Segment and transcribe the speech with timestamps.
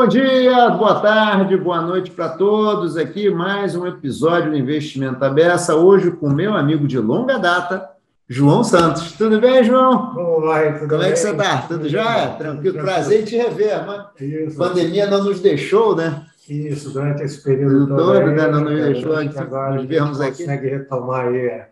[0.00, 2.96] Bom dia, boa tarde, boa noite para todos.
[2.96, 7.86] Aqui mais um episódio do Investimento Abessa, hoje com meu amigo de longa data,
[8.26, 9.12] João Santos.
[9.12, 10.14] Tudo bem, João?
[10.14, 10.72] Como vai?
[10.78, 11.10] Tudo Como bem?
[11.10, 11.58] é que você está?
[11.68, 12.28] Tudo já?
[12.28, 12.78] Tranquilo?
[12.78, 13.74] Prazer em te rever.
[13.74, 14.10] A
[14.56, 16.22] pandemia não nos deixou, né?
[16.48, 18.48] Isso, durante esse período todo, todo né?
[18.48, 20.44] Não nos deixou antes agora nos vermos aqui.
[20.44, 21.68] consegue retomar aí é,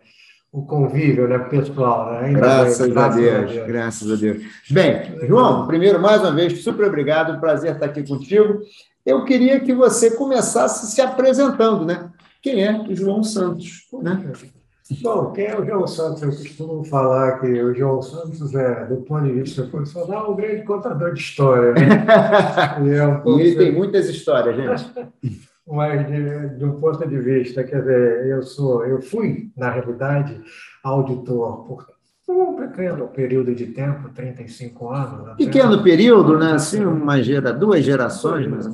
[0.51, 2.13] o convívio né, pessoal.
[2.13, 2.33] Né?
[2.33, 4.43] Graças, bem, graças, a, Deus, a Deus, graças a Deus.
[4.69, 8.59] Bem, João, primeiro, mais uma vez, super obrigado, prazer estar aqui contigo.
[9.05, 12.09] Eu queria que você começasse se apresentando, né?
[12.41, 14.31] Quem é o João Santos, né?
[15.01, 16.21] Bom, quem é o João Santos?
[16.23, 20.63] Eu costumo falar que o João Santos é, do ponto de vista profissional, um grande
[20.63, 21.73] contador de história.
[21.73, 22.05] Né?
[22.85, 24.91] e, é um e ele tem muitas histórias, gente.
[25.69, 30.41] Mas, de, de, um ponto de vista, quer dizer, eu sou, eu fui, na realidade,
[30.83, 31.85] auditor por
[32.27, 35.35] um pequeno período de tempo, 35 anos.
[35.35, 36.53] Pequeno período, né?
[36.53, 38.67] Assim, uma gera, duas gerações, mas...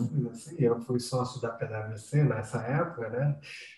[0.60, 3.36] Eu fui sócio da PwC nessa época, né?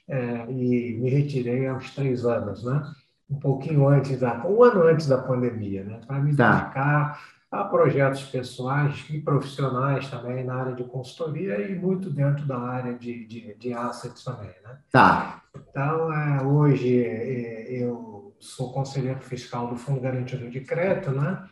[0.07, 2.81] É, e me retirei aos três anos, né?
[3.29, 5.99] Um pouquinho antes da, um ano antes da pandemia, né?
[6.07, 6.59] Para me tá.
[6.59, 12.59] dedicar a projetos pessoais e profissionais também na área de consultoria e muito dentro da
[12.59, 14.77] área de, de, de assets também, né?
[14.91, 15.41] Tá.
[15.55, 21.47] Então, é, hoje é, eu sou conselheiro fiscal do Fundo Garantido de Crédito, né?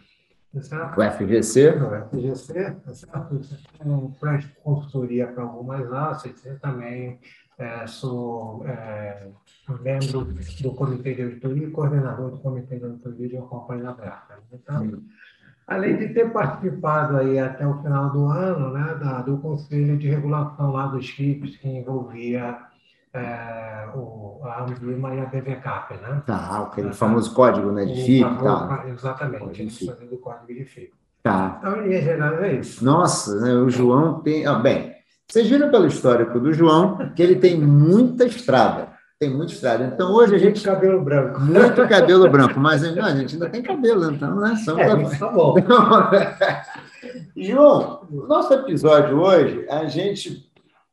[0.62, 1.00] Certo?
[1.00, 1.70] O FGC?
[1.70, 3.42] O FGC, certo?
[4.20, 7.20] presto consultoria para algumas assets e também
[7.58, 9.28] é, sou é,
[9.82, 10.26] membro
[10.62, 14.40] do Comitê de Auditoria e coordenador do Comitê de Auditoria de uma companhia aberta.
[14.52, 15.08] Então, hum.
[15.68, 20.08] Além de ter participado aí até o final do ano né, da, do Conselho de
[20.08, 22.58] Regulação lá dos FIPs, que envolvia
[23.14, 26.22] é, o, a Ambima e a BVCAP, né?
[26.26, 28.44] Tá, aquele famoso código né, de FIP.
[28.44, 28.86] Tá.
[28.88, 30.94] Exatamente, a do código de FIP.
[31.24, 31.58] Tá.
[31.60, 32.86] Então, em geral, é isso.
[32.86, 34.46] Nossa, né, o João tem...
[34.46, 34.94] Ah, bem,
[35.28, 38.95] vocês viram pelo histórico do João que ele tem muita estrada.
[39.18, 39.86] Tem muita estrada.
[39.86, 40.56] Então hoje a gente.
[40.56, 41.40] Muito cabelo branco.
[41.40, 44.56] Muito cabelo branco, mas não, a gente ainda tem cabelo, então, né?
[44.64, 45.18] Só é, pra...
[45.18, 45.56] tá bom.
[47.38, 50.50] João, nosso episódio hoje, a gente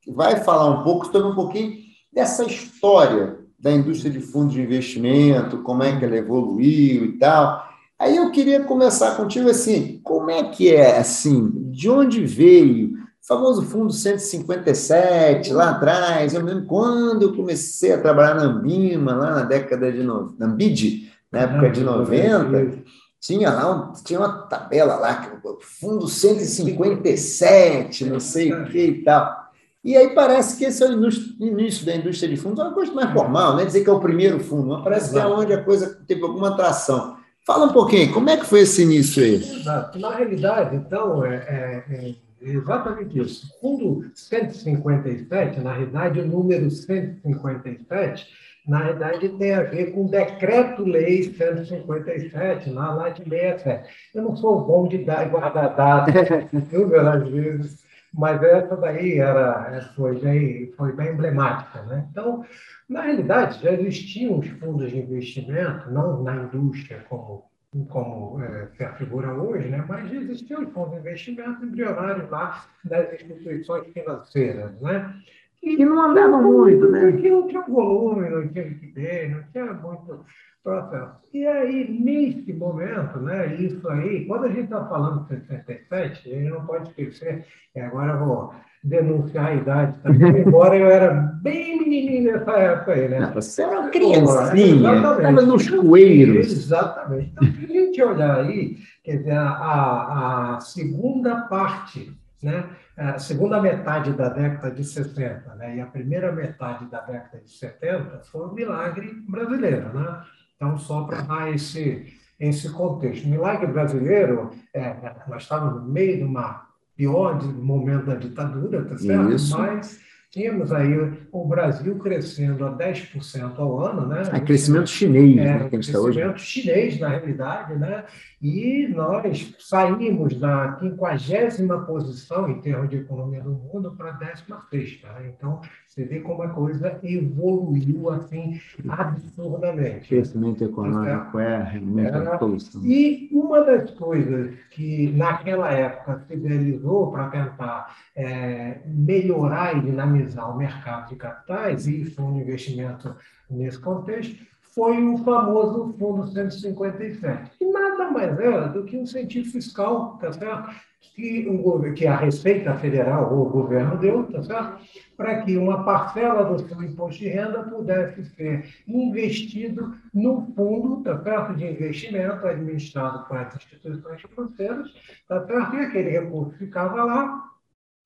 [0.07, 1.79] vai falar um pouco sobre um pouquinho
[2.13, 7.69] dessa história da indústria de fundos de investimento, como é que ela evoluiu e tal.
[7.99, 13.63] Aí eu queria começar contigo assim, como é que é assim, de onde veio famoso
[13.63, 19.43] fundo 157, lá atrás, eu lembro quando eu comecei a trabalhar na Ambima, lá na
[19.43, 20.03] década de...
[20.03, 20.35] No...
[20.39, 22.83] na Ambid, na época de 90,
[23.21, 29.43] tinha lá, tinha uma tabela lá, fundo 157, não sei o que e tal.
[29.85, 30.93] E aí parece que esse é o
[31.41, 33.65] início da indústria de fundos, é uma coisa mais formal, né?
[33.65, 35.27] dizer que é o primeiro fundo, mas parece Exato.
[35.27, 37.17] que é onde a coisa teve alguma atração.
[37.47, 39.35] Fala um pouquinho, como é que foi esse início aí?
[39.35, 39.99] Exato.
[39.99, 43.47] Na realidade, então, é, é, é Exatamente isso.
[43.47, 48.27] O fundo 157, na realidade, o número 157,
[48.67, 53.91] na realidade, tem a ver com o decreto-lei 157, na lá de 67.
[54.15, 56.15] Eu não sou bom de dar, guardar dados,
[56.71, 61.83] viu, às vezes, mas essa daí era, foi, bem, foi bem emblemática.
[61.83, 62.07] Né?
[62.11, 62.45] Então,
[62.89, 67.45] na realidade, já existiam os fundos de investimento, não na indústria como
[67.89, 69.85] como é, se afigura hoje, né?
[69.89, 75.15] mas existiam os fundos de investimento embrionários lá das instituições financeiras, né?
[75.63, 77.13] E, e não andavam muito, né?
[77.13, 80.25] Porque não tinha volume, não tinha liquidez, não tinha muito
[80.63, 81.17] processo.
[81.33, 86.39] E aí, nesse momento, né, isso aí, quando a gente está falando de 67, a
[86.39, 88.55] gente não pode esquecer, e agora eu vou
[88.85, 91.13] denunciar a idade também, embora eu era
[91.43, 93.31] bem menininho nessa época aí, né?
[93.35, 96.53] Você era uma criancinha, estava nos coeiros.
[96.53, 97.31] Exatamente.
[97.33, 102.65] Então, se a gente olhar aí, quer dizer, a, a segunda parte, né?
[102.97, 105.77] a segunda metade da década de 60 né?
[105.77, 110.23] e a primeira metade da década de 70 foi um milagre brasileiro, né?
[110.57, 113.25] Então, só para dar esse, esse contexto.
[113.25, 114.95] O milagre brasileiro, é,
[115.29, 116.62] nós estávamos no meio de uma
[116.97, 119.33] pior momento da ditadura, tá certo?
[119.33, 119.57] Isso.
[119.57, 120.01] Mas
[120.33, 120.91] tínhamos aí
[121.31, 124.23] o Brasil crescendo a 10% ao ano, né?
[124.33, 126.39] É crescimento chinês, é, né, que a gente crescimento hoje.
[126.39, 128.05] chinês, na realidade, né?
[128.41, 135.03] E nós saímos da 50 posição em termos de economia do mundo para a 16.
[135.03, 135.33] Né?
[135.37, 138.59] Então, você vê como a coisa evoluiu assim
[138.89, 140.09] absurdamente.
[140.09, 142.41] Crescimento econômico é realmente Era,
[142.83, 150.22] E uma das coisas que naquela época se realizou para tentar é, melhorar e dinamizar
[150.37, 153.15] o mercado de capitais, e foi um investimento
[153.51, 154.37] nesse contexto,
[154.75, 160.33] foi o famoso Fundo 157, que nada mais era do que um incentivo fiscal, tá
[160.33, 160.75] certo?
[161.15, 164.83] Que, o, que a Receita Federal ou o governo deu, tá certo?
[165.17, 171.23] Para que uma parcela do seu imposto de renda pudesse ser investido no fundo, tá
[171.23, 171.55] certo?
[171.55, 174.89] De investimento administrado por essas instituições financeiras,
[175.29, 175.77] tá certo?
[175.77, 177.52] E aquele recurso ficava lá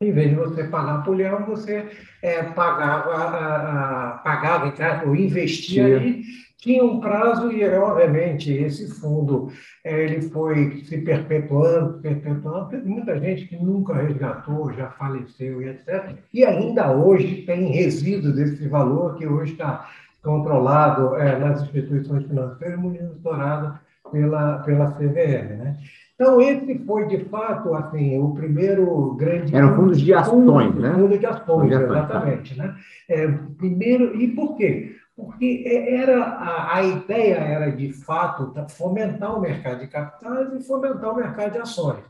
[0.00, 1.88] em vez de você pagar por leão, você
[2.22, 4.72] é, pagava, a, a, pagava
[5.06, 6.22] ou investia ali,
[6.58, 9.50] tinha um prazo e, obviamente, esse fundo
[9.84, 12.69] é, ele foi se perpetuando, perpetuando.
[12.69, 16.16] Teve muita gente que nunca resgatou, já faleceu e etc.
[16.32, 19.88] E ainda hoje tem resíduos desse valor que hoje está
[20.22, 23.78] controlado é, nas instituições financeiras, monitorado
[24.10, 25.56] pela, pela CVM.
[25.56, 25.76] Né?
[26.18, 29.54] Então, esse foi, de fato, assim, o primeiro grande...
[29.54, 30.94] Eram fundos de ações, fundo, né?
[30.94, 31.82] Fundo de ações, tá.
[31.82, 32.58] exatamente.
[32.58, 32.74] Né?
[33.06, 33.28] É,
[33.58, 34.96] primeiro, e por quê?
[35.14, 41.12] Porque era, a, a ideia era, de fato, fomentar o mercado de capitais e fomentar
[41.12, 42.00] o mercado de ações.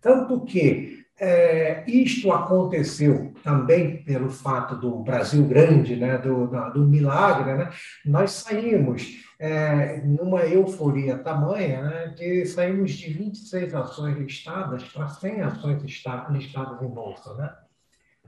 [0.00, 6.84] Tanto que é, isto aconteceu também pelo fato do Brasil grande, né, do, do, do
[6.86, 7.52] milagre.
[7.52, 7.68] Né?
[8.04, 15.42] Nós saímos é, numa euforia tamanha né, que saímos de 26 ações listadas para 100
[15.42, 17.34] ações listadas em bolsa.
[17.34, 17.50] Né?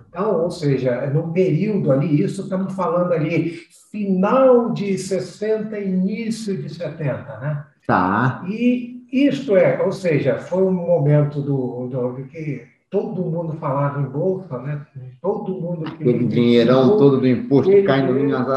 [0.09, 3.59] Então, ou seja, no período ali, isso estamos falando ali,
[3.91, 7.67] final de 60, início de 70, né?
[7.87, 8.45] Tá.
[8.49, 14.05] E isto é, ou seja, foi um momento do, do que todo mundo falava em
[14.05, 14.87] bolsa, né?
[15.21, 18.57] Todo mundo que Aquele dinheirão todo do imposto caindo na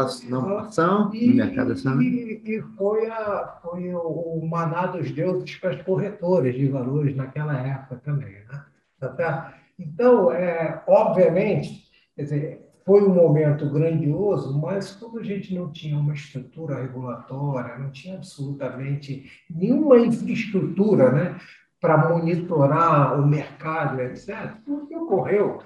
[0.60, 2.02] ação, no mercado acionário.
[2.02, 7.16] E, e foi, a, foi o, o maná dos deuses para as corretoras de valores
[7.16, 8.64] naquela época também, né?
[9.00, 15.72] Tá então, é, obviamente, quer dizer, foi um momento grandioso, mas como a gente não
[15.72, 21.36] tinha uma estrutura regulatória, não tinha absolutamente nenhuma infraestrutura, né?
[21.82, 24.52] para monitorar o mercado, etc.
[24.68, 25.58] O que ocorreu,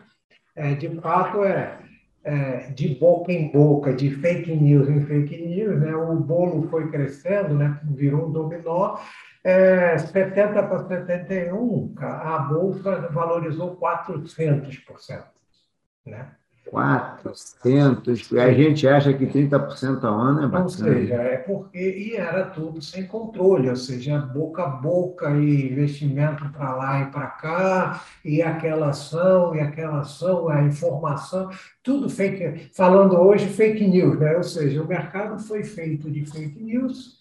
[0.56, 1.78] é, de fato, é,
[2.24, 5.94] é, de boca em boca, de fake news em fake news, né?
[5.94, 7.78] o bolo foi crescendo, né?
[7.84, 8.98] virou um dominó.
[9.44, 15.24] É, 70 para 71, a Bolsa valorizou 400%.
[16.04, 16.28] Né?
[16.70, 20.62] 400, a gente acha que 30% ao ano é bacana.
[20.64, 25.70] Ou seja, é porque e era tudo sem controle, ou seja, boca a boca e
[25.70, 31.50] investimento para lá e para cá, e aquela ação, e aquela ação, a informação,
[31.82, 34.36] tudo fake, falando hoje fake news, né?
[34.36, 37.15] ou seja, o mercado foi feito de fake news,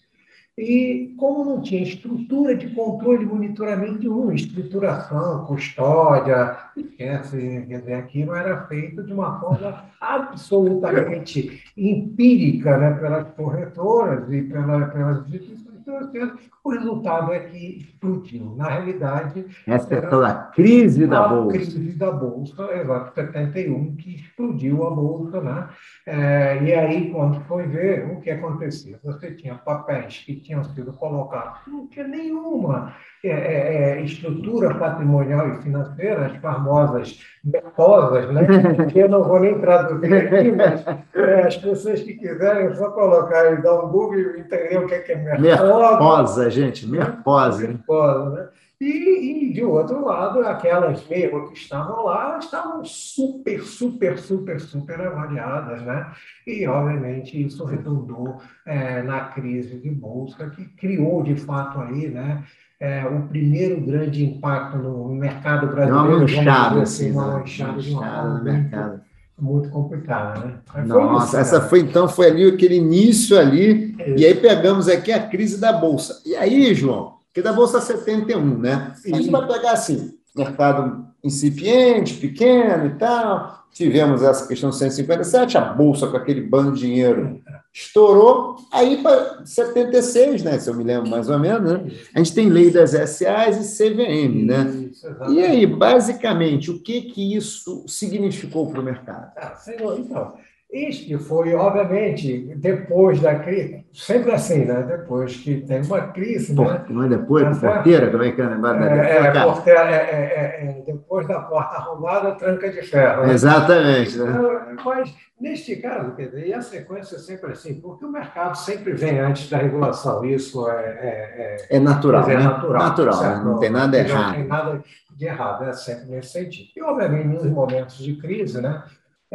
[0.58, 6.56] e como não tinha estrutura de controle e monitoramento nenhum, estruturação, custódia,
[6.96, 14.86] quer dizer, aquilo era feito de uma forma absolutamente empírica né, pelas corretoras e pela,
[14.86, 18.54] pelas instituições o resultado é que explodiu.
[18.56, 19.46] Na realidade.
[19.66, 21.56] Essa é toda a crise da Bolsa.
[21.56, 25.40] A crise da Bolsa, exato, 71, que explodiu a Bolsa.
[25.40, 25.68] Né?
[26.06, 30.92] É, e aí, quando foi ver o que acontecia, você tinha papéis que tinham sido
[30.92, 38.46] colocados, não tinha nenhuma é, é, é estrutura patrimonial e financeira, as famosas MEPOSas, né?
[38.92, 40.84] que eu não vou nem traduzir aqui, mas
[41.14, 44.94] é, as pessoas que quiserem, só colocar e dar um Google e entender o que
[44.94, 45.40] é MEPOSA.
[45.40, 47.66] Merposa, gente, merposa.
[47.66, 48.48] Merposa, né?
[48.78, 55.00] E, e, de outro lado, aquelas mesmo que estavam lá estavam super, super, super, super
[55.00, 56.12] avaliadas, né?
[56.46, 58.36] E, obviamente, isso redundou
[58.66, 62.44] é, na crise de bolsa, que criou, de fato, aí, né?
[62.78, 66.08] É, o primeiro grande impacto no mercado brasileiro.
[66.08, 67.32] Uma manchada, assim, uma né?
[67.38, 69.00] manchada uma no mercado
[69.38, 70.58] muito complicada, né?
[70.74, 75.12] Mas Nossa, isso, essa foi então foi ali aquele início ali e aí pegamos aqui
[75.12, 76.22] a crise da bolsa.
[76.24, 78.94] E aí, João, que da bolsa 71, né?
[79.04, 83.66] A gente vai pegar assim, mercado incipiente, pequeno e tal.
[83.72, 87.42] Tivemos essa questão 157, a bolsa com aquele bando de dinheiro
[87.76, 88.56] estourou.
[88.72, 90.58] Aí para 76, né?
[90.58, 91.84] Se eu me lembro mais ou menos, né?
[92.14, 94.90] A gente tem lei das SAs e CVM, né?
[95.28, 99.30] e aí, basicamente, o que que isso significou para o mercado?
[99.36, 99.54] Ah,
[99.98, 100.34] então,
[100.72, 104.82] isto foi, obviamente, depois da crise, sempre assim, né?
[104.82, 106.54] Depois que tem uma crise.
[106.54, 106.84] Por, né?
[106.88, 110.82] Não é depois, da porteira, como é que é é, é, porteira, é, é, é,
[110.84, 113.26] depois da porta arrombada, tranca de ferro.
[113.26, 113.32] Né?
[113.32, 114.18] Exatamente.
[114.18, 114.28] Né?
[114.28, 118.56] Então, mas, neste caso, quer dizer, e a sequência é sempre assim, porque o mercado
[118.56, 120.24] sempre vem antes da regulação.
[120.24, 121.56] Isso é.
[121.70, 122.22] É, é, natural.
[122.22, 122.44] Dizer, né?
[122.44, 122.82] natural.
[122.82, 123.36] natural né?
[123.36, 124.26] não, não tem nada errado.
[124.26, 124.82] Não tem nada
[125.16, 126.70] de errado, é sempre nesse sentido.
[126.76, 128.82] E, obviamente, nos momentos de crise, né?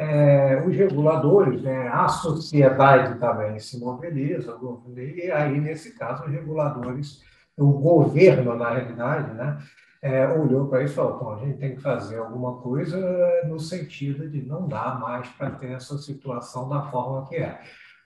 [0.01, 4.57] É, os reguladores, né, a sociedade também se mobiliza,
[4.97, 7.21] e aí, nesse caso, os reguladores,
[7.55, 9.59] o governo, na realidade, né,
[10.01, 12.99] é, olhou para isso e falou: a gente tem que fazer alguma coisa
[13.45, 17.61] no sentido de não dar mais para ter essa situação da forma que é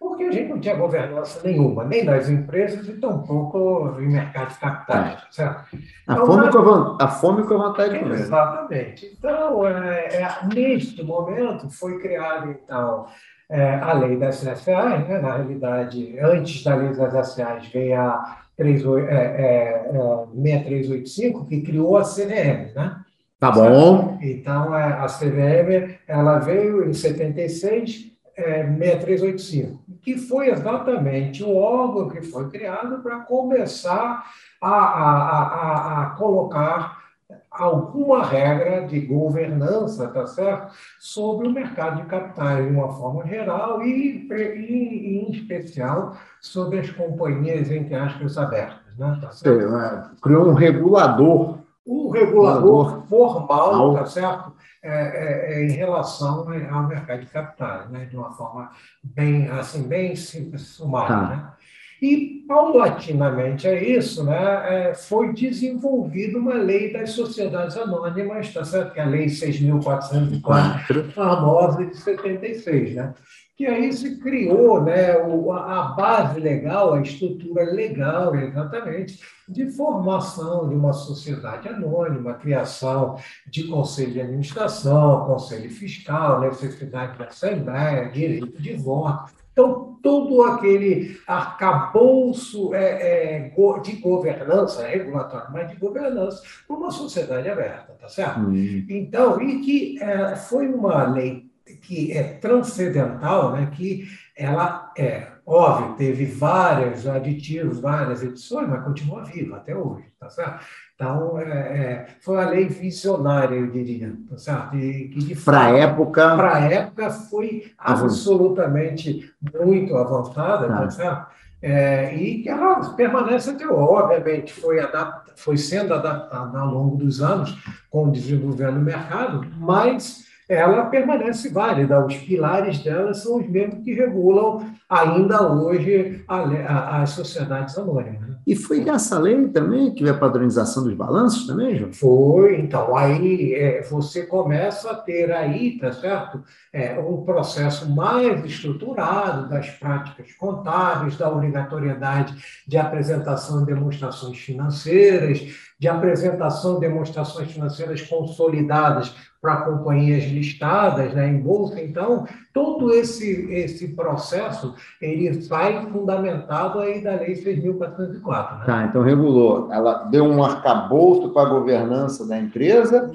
[0.06, 4.60] porque a gente não tinha governança nenhuma, nem nas empresas e tampouco em mercado de
[4.60, 5.14] capitais.
[5.14, 5.18] É.
[5.32, 5.66] Certo?
[6.06, 8.14] A, então, fome com a, a fome com a vontade de comer.
[8.14, 9.12] Exatamente.
[9.18, 13.08] Então, é, é, neste momento, foi criada, então,
[13.50, 15.20] é, a lei das SAs, né?
[15.20, 22.04] na realidade, antes da lei das SAs veio a 6385, é, é, que criou a
[22.04, 22.96] CVM, né?
[23.40, 24.20] Tá bom.
[24.22, 32.22] Então, a CVM, ela veio em 76, é, 6385 que foi exatamente o órgão que
[32.22, 34.24] foi criado para começar
[34.62, 37.04] a, a, a, a, colocar
[37.50, 43.82] alguma regra de governança, tá certo, sobre o mercado de capitais de uma forma geral
[43.82, 49.18] e, e, em especial sobre as companhias entre aspas abertas, né?
[49.20, 49.76] Tá certo?
[49.76, 54.54] É, criou um regulador, um regulador, regulador formal, tá certo?
[54.88, 58.06] É, é, é, em relação ao mercado de capitais, né?
[58.06, 58.70] de uma forma
[59.04, 61.08] bem, assim, bem simples, sumária.
[61.08, 61.28] Tá.
[61.28, 61.52] Né?
[62.00, 64.90] E, paulatinamente é isso, né?
[64.90, 68.94] É, foi desenvolvida uma lei das sociedades anônimas, tá certo?
[68.94, 73.16] que é a Lei 6.404, famosa de 76, né?
[73.56, 80.76] Que aí se criou né, a base legal, a estrutura legal, exatamente, de formação de
[80.76, 88.74] uma sociedade anônima, criação de conselho de administração, conselho fiscal, necessidade de assembleia, direito de
[88.74, 89.32] voto.
[89.54, 97.48] Então, todo aquele arcabouço é, é, de governança, regulatório, mas de governança, para uma sociedade
[97.48, 98.42] aberta, tá certo?
[98.42, 98.86] Hum.
[98.90, 101.45] Então, e que é, foi uma lei
[101.82, 104.08] que é transcendental, né, que
[104.38, 110.66] ela é, óbvio, teve vários aditivos, várias edições, mas continua viva até hoje, tá certo?
[110.94, 114.78] Então, é, é, foi uma lei visionária, eu diria, tá certo?
[114.78, 116.36] E, que Para a época...
[116.36, 121.28] Para a época foi absolutamente muito avançada, tá, tá certo?
[121.62, 123.76] É, e que ela permanece até hoje.
[123.76, 127.58] Obviamente, foi, adapt, foi sendo adaptada ao longo dos anos
[127.90, 132.06] com o desenvolvimento do mercado, mas ela permanece válida.
[132.06, 138.36] Os pilares dela são os mesmos que regulam ainda hoje as sociedades anônimas.
[138.46, 141.92] E foi dessa lei também que veio a padronização dos balanços também, João?
[141.92, 148.46] Foi, então, aí é, você começa a ter aí, tá certo, é, um processo mais
[148.46, 152.36] estruturado das práticas contábeis, da obrigatoriedade
[152.68, 155.42] de apresentação de demonstrações financeiras,
[155.78, 161.80] de apresentação de demonstrações financeiras consolidadas para companhias listadas né, em bolsa.
[161.80, 168.60] Então, todo esse, esse processo ele sai fundamentado aí da Lei 6.404.
[168.60, 168.66] Né?
[168.66, 169.72] Tá, então regulou.
[169.72, 173.12] Ela deu um arcabouço para a governança da empresa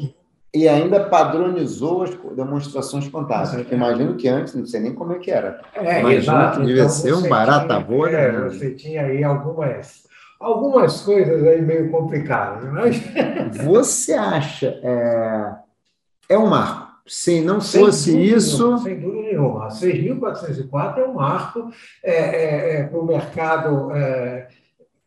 [0.54, 3.54] e ainda padronizou as demonstrações contábeis.
[3.54, 3.74] É.
[3.74, 5.60] Imagino que antes, não sei nem como é que era.
[5.74, 6.60] É, Imagino exato.
[6.60, 8.10] que devia então, ser um barata boa.
[8.10, 8.48] É, né?
[8.50, 10.09] Você tinha aí algumas
[10.40, 13.00] algumas coisas aí meio complicadas, mas...
[13.62, 15.54] Você acha é,
[16.30, 16.90] é um marco.
[17.06, 18.62] Se não sem fosse isso.
[18.62, 19.66] Nenhuma, sem dúvida nenhuma.
[19.66, 21.70] A 6.404 é um marco
[22.04, 23.90] é, é, é, para o mercado.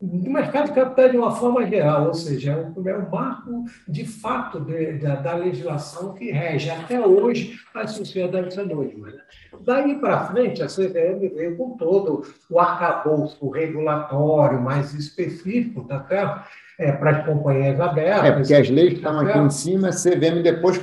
[0.05, 4.05] Do mercado de capital de uma forma geral, ou seja, é um, é marco de
[4.05, 9.13] fato de, de, da legislação que rege até hoje as sociedades anônimas.
[9.61, 16.49] Daí para frente, a CVM veio com todo o arcabouço regulatório mais específico, tá certo?
[16.79, 18.25] É, para as companhias abertas.
[18.25, 20.77] É, porque as leis que estão aqui em cima, a CVM depois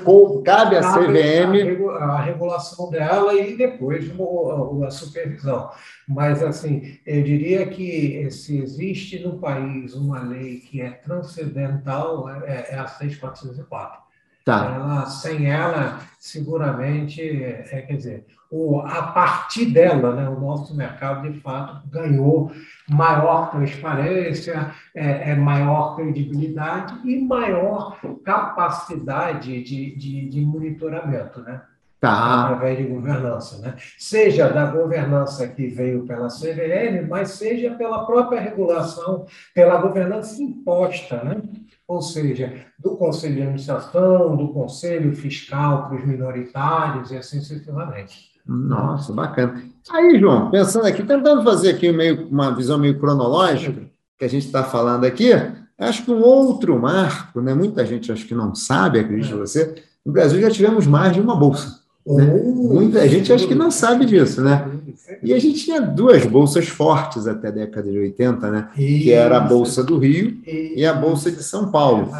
[0.45, 1.85] cabe à CVM.
[2.01, 4.11] A regulação dela e depois
[4.87, 5.71] a supervisão.
[6.09, 12.69] Mas, assim, eu diria que se existe no país uma lei que é transcendental, é,
[12.71, 14.01] é a 6404.
[14.45, 14.75] Tá.
[14.75, 18.27] Ela, sem ela, seguramente, é, quer dizer,
[18.85, 22.51] a partir dela, né, o nosso mercado, de fato, ganhou
[22.89, 31.63] maior transparência, é, é maior credibilidade e maior capacidade de, de, de monitoramento, né?
[32.01, 32.45] Tá.
[32.45, 33.77] através de governança, né?
[33.99, 41.23] Seja da governança que veio pela CVM, mas seja pela própria regulação, pela governança imposta,
[41.23, 41.43] né?
[41.87, 48.31] Ou seja, do Conselho de Administração, do Conselho Fiscal para os minoritários e assim sucessivamente.
[48.51, 49.63] Nossa, bacana.
[49.89, 53.83] Aí, João, pensando aqui, tentando fazer aqui meio, uma visão meio cronológica,
[54.19, 55.31] que a gente está falando aqui,
[55.79, 57.55] acho que um outro marco, né?
[57.55, 59.39] muita gente acho que não sabe, acredito é.
[59.39, 61.79] você, no Brasil já tivemos mais de uma bolsa.
[62.05, 62.25] Né?
[62.25, 64.69] Muita gente acho que não sabe disso, né?
[65.23, 68.69] E a gente tinha duas bolsas fortes até a década de 80, né?
[68.77, 69.05] Isso.
[69.05, 70.79] Que era a Bolsa do Rio Isso.
[70.79, 72.11] e a Bolsa de São Paulo.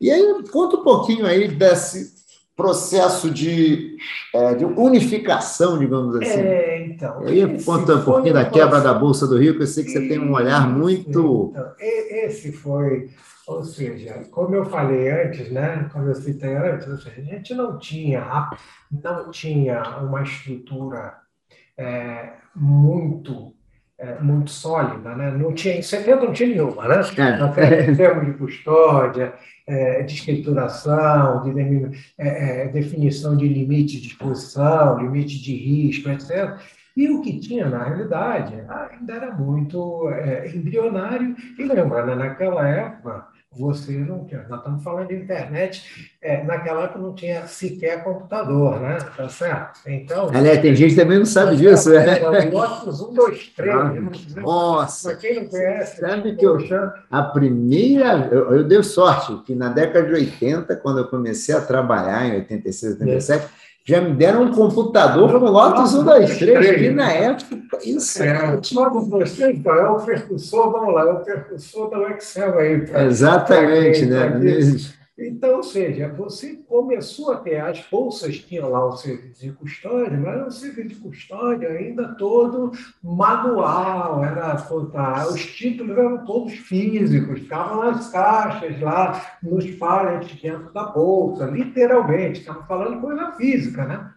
[0.00, 2.17] E aí, conta um pouquinho aí desse
[2.58, 3.96] processo de,
[4.34, 6.40] é, de unificação, digamos assim.
[6.40, 7.22] É, então.
[7.28, 9.90] E aí, conta um pouquinho da quebra da Bolsa do Rio, que eu sei que
[9.90, 11.52] você tem um olhar muito.
[11.54, 13.10] Então, esse foi
[13.46, 18.50] ou seja, como eu falei antes, né, como eu citei antes, a gente não tinha,
[18.90, 21.14] não tinha uma estrutura
[21.78, 23.54] é, muito
[23.98, 25.30] é, muito sólida, né?
[25.32, 27.00] Não tinha, em 70 não tinha nenhuma, né?
[27.56, 27.90] É.
[27.90, 29.34] Em termos de custódia,
[29.66, 31.60] é, de escrituração, de
[32.16, 36.58] é, é, definição de limite de exposição, limite de risco, etc.
[36.96, 38.54] E o que tinha, na realidade,
[38.90, 41.36] ainda era muito é, embrionário.
[41.58, 42.14] E lembra, né?
[42.14, 43.26] naquela época,
[43.58, 44.46] você não tinha.
[44.48, 48.98] Nós estamos falando de internet, é, naquela época não tinha sequer computador, né?
[49.16, 49.80] Tá certo?
[49.86, 50.30] Então.
[50.32, 52.18] Aliás, tem gente que também não sabe disso, né?
[52.50, 54.34] Lotus 1, 2, 3.
[54.36, 55.10] Nossa!
[55.10, 56.00] Para quem não conhece.
[56.00, 56.58] Sabe que eu,
[57.10, 58.28] a primeira.
[58.30, 62.36] Eu, eu dei sorte que na década de 80, quando eu comecei a trabalhar, em
[62.36, 63.44] 86, 87.
[63.44, 63.48] É
[63.88, 68.50] já me deram um computador com Lotus 1, 2, 3, e na época, isso é.
[68.50, 72.58] Lotus 1, 2, 3, então, é o percussor, vamos lá, é o percussor do Excel
[72.58, 72.80] aí.
[72.82, 74.76] Pra, Exatamente, pra né?
[75.18, 80.16] Então, ou seja, você começou a ter, as bolsas tinham lá o serviço de custódia,
[80.16, 82.70] mas era um serviço de custódia ainda todo
[83.02, 90.72] manual, era tá, os títulos eram todos físicos, ficavam nas caixas lá, nos pallets dentro
[90.72, 94.12] da bolsa, literalmente, estamos falando coisa física, né?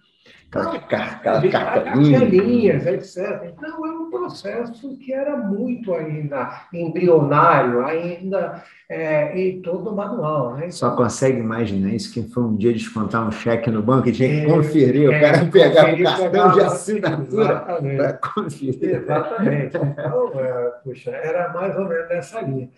[0.51, 3.53] Cartelinhas, etc.
[3.57, 10.55] Então, é um processo que era muito ainda embrionário, ainda é, e todo manual.
[10.55, 10.69] Né?
[10.69, 14.27] Só consegue imaginar isso, que foi um dia descontar um cheque no banco e tinha
[14.27, 18.95] que é, conferir, é, o cara pegar o cartão de assinatura para conferir.
[18.95, 19.77] Exatamente.
[19.77, 22.69] Então, é, puxa, era mais ou menos nessa linha.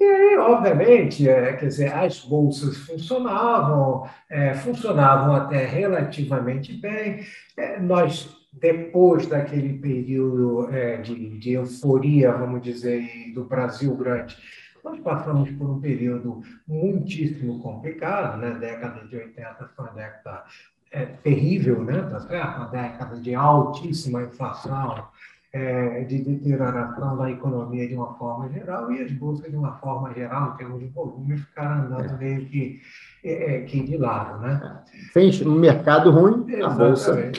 [0.00, 7.20] E aí, obviamente, é, quer dizer, as bolsas funcionavam, é, funcionavam até relativamente bem.
[7.54, 14.38] É, nós, depois daquele período é, de, de, euforia, vamos dizer, do Brasil grande,
[14.82, 18.52] nós passamos por um período muitíssimo complicado, né?
[18.58, 20.44] Década de 80 foi uma década
[20.90, 22.00] é, terrível, né?
[22.10, 22.56] Tá certo?
[22.56, 25.08] Uma década de altíssima inflação,
[25.52, 30.12] é, de deterioração da economia de uma forma geral e as bolsas de uma forma
[30.14, 32.80] geral, em termos de volume, ficaram andando meio que,
[33.24, 34.40] é, é que de lado.
[34.40, 34.82] Né?
[35.12, 36.64] Fez um mercado ruim, Exatamente.
[36.64, 37.32] a bolsa.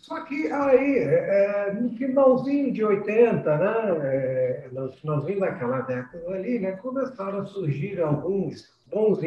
[0.00, 6.58] Só que aí, é, no finalzinho de 80, né, é, no finalzinho daquela década ali,
[6.58, 9.18] né, começaram a surgir alguns bons,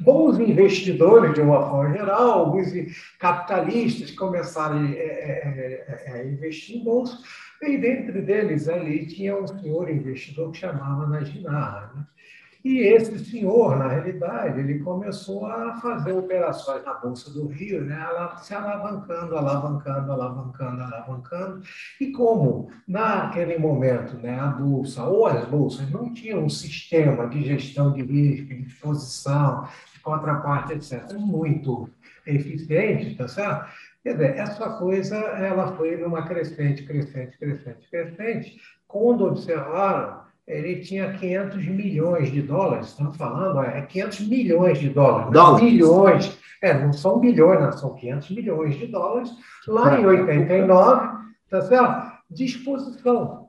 [0.00, 2.72] bons investidores, de uma forma geral, alguns
[3.20, 7.16] capitalistas começaram a, é, a investir em bolsa
[7.62, 11.90] e dentro deles ali tinha um senhor investidor que chamava Najinara.
[11.94, 12.06] Né?
[12.64, 17.96] E esse senhor, na realidade, ele começou a fazer operações na Bolsa do Rio, né?
[18.42, 21.62] se alavancando, alavancando, alavancando, alavancando.
[22.00, 27.44] E como naquele momento né, a Bolsa ou as bolsas não tinham um sistema de
[27.44, 31.88] gestão de risco, de exposição, de contraparte, etc., muito
[32.26, 33.68] eficiente, tá certo?
[34.02, 38.56] Quer dizer, essa coisa ela foi numa crescente, crescente, crescente, crescente.
[38.86, 45.30] Quando observaram, ele tinha 500 milhões de dólares, estamos falando, é 500 milhões de dólares,
[45.32, 45.64] dólares.
[45.64, 49.30] bilhões, é, não são bilhões, não, são 500 milhões de dólares,
[49.66, 51.18] lá em 89,
[51.50, 52.12] tá certo?
[52.30, 53.48] Disposição.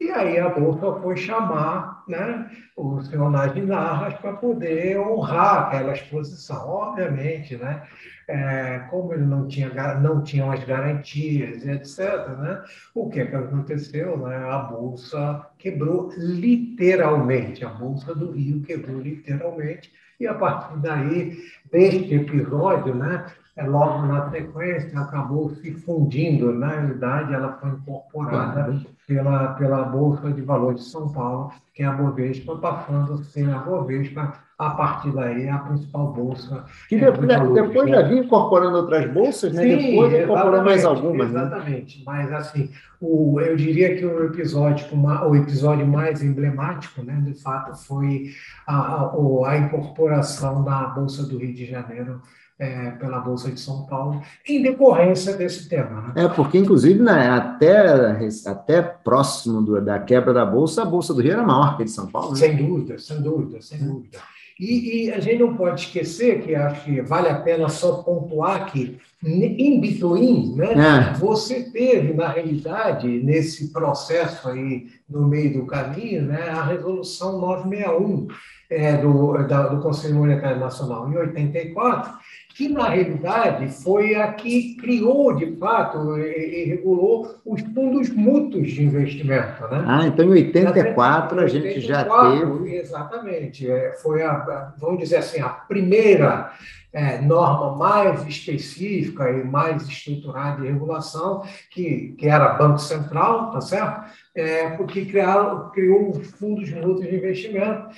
[0.00, 6.68] E aí a Bolsa foi chamar né, o senhor Narras para poder honrar aquela exposição.
[6.68, 7.82] Obviamente, né,
[8.26, 9.68] é, como ele não tinha
[10.00, 12.62] não tinham as garantias, etc., né,
[12.94, 14.16] o que, é que aconteceu?
[14.18, 21.38] Né, a Bolsa quebrou literalmente, a Bolsa do Rio quebrou literalmente, e a partir daí,
[21.70, 23.26] deste episódio, né,
[23.58, 26.52] é, logo na sequência, acabou se fundindo.
[26.52, 31.86] Na realidade, ela foi incorporada pela, pela Bolsa de Valores de São Paulo, que é
[31.86, 36.64] a Bovespa, passando a ser a Bovespa, a partir daí, a principal bolsa.
[36.88, 39.62] Que é, depois, de depois já vinha incorporando outras bolsas, né?
[39.62, 41.30] Sim, depois incorporando mais algumas.
[41.32, 41.40] Né?
[41.40, 42.04] Exatamente, né?
[42.06, 47.76] mas assim, o, eu diria que o episódio, o episódio mais emblemático, né, de fato,
[47.76, 48.30] foi
[48.66, 52.20] a, a, a incorporação da Bolsa do Rio de Janeiro
[52.58, 56.12] é, pela Bolsa de São Paulo, em decorrência desse tema.
[56.14, 56.24] Né?
[56.24, 61.20] É, porque, inclusive, né, até, até próximo do, da quebra da Bolsa, a Bolsa do
[61.20, 62.30] Rio era maior que a de São Paulo.
[62.30, 62.36] Né?
[62.36, 64.18] Sem dúvida, sem dúvida, sem dúvida.
[64.58, 68.66] E, e, a gente não pode esquecer que acho que vale a pena só pontuar
[68.72, 71.14] que em between, né, é.
[71.16, 78.28] você teve, na realidade, nesse processo aí, no meio do caminho, né, a Resolução 961
[78.70, 82.12] é, do, da, do Conselho Monetário Nacional, em 84,
[82.58, 88.82] que, na realidade, foi a que criou, de fato, e, regulou os fundos mútuos de
[88.82, 89.62] investimento.
[89.68, 89.84] Né?
[89.86, 92.76] Ah, então em 84 a gente 84, já teve.
[92.76, 93.70] Exatamente.
[93.70, 96.50] É, foi, a, vamos dizer assim, a primeira
[96.92, 103.60] é, norma mais específica e mais estruturada de regulação, que, que era Banco Central, tá
[103.60, 104.10] certo?
[104.34, 107.88] É, porque criaram, criou os fundos mútuos de investimento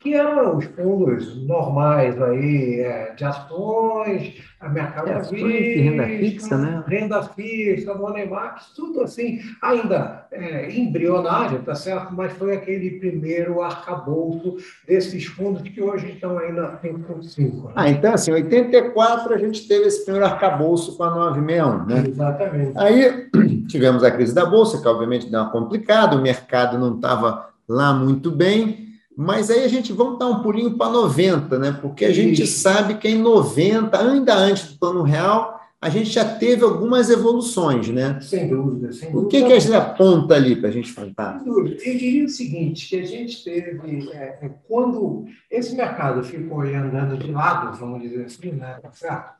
[0.00, 6.82] que eram os fundos normais aí, é, de ações, a mercado é, renda fixa, né?
[6.86, 12.14] Renda fixa, money market, tudo assim, ainda é, embrionário, tá certo?
[12.14, 14.56] Mas foi aquele primeiro arcabouço
[14.88, 17.66] desses fundos que hoje estão ainda em 5.
[17.68, 17.72] Né?
[17.76, 22.04] Ah, então assim, em 84 a gente teve esse primeiro arcabouço com a 961, né?
[22.08, 22.78] Exatamente.
[22.78, 23.28] Aí
[23.68, 27.92] tivemos a crise da Bolsa, que obviamente deu uma complicada, o mercado não estava lá
[27.92, 31.78] muito bem, mas aí a gente vamos dar um pulinho para 90, né?
[31.80, 36.36] Porque a gente sabe que em 90, ainda antes do plano real, a gente já
[36.36, 38.20] teve algumas evoluções, né?
[38.20, 39.26] Sem dúvida, sem dúvida.
[39.26, 41.38] O que, que a gente aponta ali para a gente contar?
[41.38, 41.76] Sem dúvida.
[41.76, 47.16] Eu diria o seguinte, que a gente teve, é, é, quando esse mercado ficou andando
[47.16, 48.78] de lado, vamos dizer assim, né?
[48.82, 49.32] Tá certo?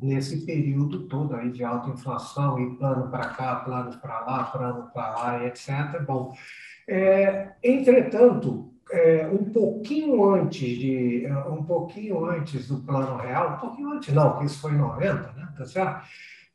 [0.00, 4.88] Nesse período todo aí de alta inflação e plano para cá, plano para lá, plano
[4.94, 6.00] para lá, etc.
[6.06, 6.32] Bom,
[6.86, 13.92] é, entretanto, é, um pouquinho antes de um pouquinho antes do plano real, um pouquinho
[13.92, 15.48] antes não, que isso foi em 90, né?
[15.56, 16.06] Tá certo?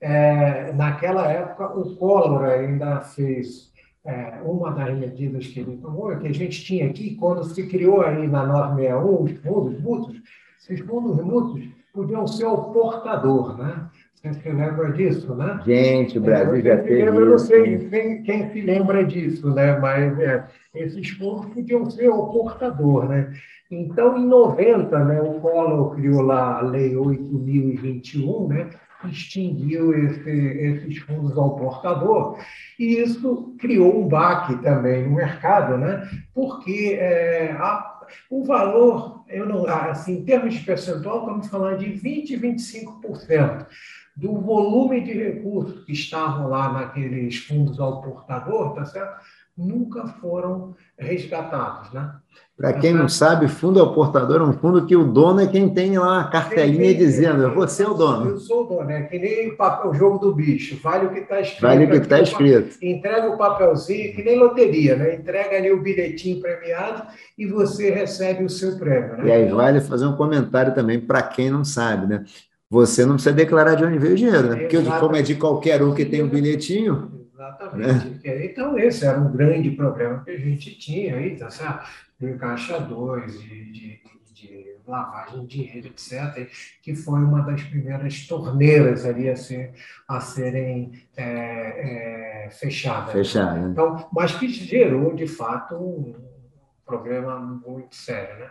[0.01, 3.71] É, naquela época o Collor ainda fez
[4.05, 8.01] é, uma das medidas que ele tomou, que a gente tinha aqui quando se criou
[8.01, 10.21] aí na 961 os fundos mútuos,
[10.59, 13.87] esses fundos mútuos podiam ser o portador, né?
[14.15, 15.61] Você se lembra disso, né?
[15.65, 17.01] Gente, o Brasil é, já teve.
[17.01, 19.77] Eu não sei quem, quem, se lembra disso, né?
[19.79, 23.33] Mas é, esses fundos podiam ser o portador, né?
[23.69, 28.69] Então, em 90, né, o Collor criou lá a Lei 8.021, né?
[29.09, 32.37] extinguiu esse, esses fundos ao portador,
[32.79, 36.07] e isso criou um baque também no mercado, né?
[36.33, 41.87] porque é, a, o valor, eu não, assim, em termos de percentual, estamos falando de
[41.87, 43.67] 20% 25%
[44.15, 49.21] do volume de recursos que estavam lá naqueles fundos ao portador, tá certo?
[49.57, 51.91] Nunca foram resgatados.
[51.93, 52.11] Né?
[52.57, 55.73] Para quem não sabe, fundo ao portador é um fundo que o dono é quem
[55.73, 58.31] tem lá a cartelinha tem, dizendo, eu vou ser o dono.
[58.31, 61.41] Eu sou o dono, é que nem o, jogo do bicho, vale o que está
[61.41, 61.61] escrito.
[61.61, 62.77] Vale o que está escrito.
[62.81, 65.15] Entrega o papelzinho, que nem loteria, né?
[65.15, 69.17] entrega ali o bilhetinho premiado e você recebe o seu prêmio.
[69.17, 69.27] Né?
[69.27, 72.23] E aí vale fazer um comentário também para quem não sabe, né?
[72.69, 74.55] você não precisa declarar de onde veio o dinheiro, né?
[74.55, 77.22] Porque como é de qualquer um que tem um bilhetinho.
[77.43, 78.27] Exatamente.
[78.27, 78.45] Né?
[78.45, 81.89] Então, esse era um grande problema que a gente tinha aí, tá certo?
[82.19, 84.01] De caixa 2, de, de,
[84.33, 86.49] de, lavagem de dinheiro, etc.,
[86.81, 89.73] que foi uma das primeiras torneiras ali a, ser,
[90.07, 93.11] a serem é, é, fechadas.
[93.11, 93.59] Fechada.
[93.59, 96.32] Então, mas que gerou, de fato, um
[96.85, 98.49] problema muito sério, né?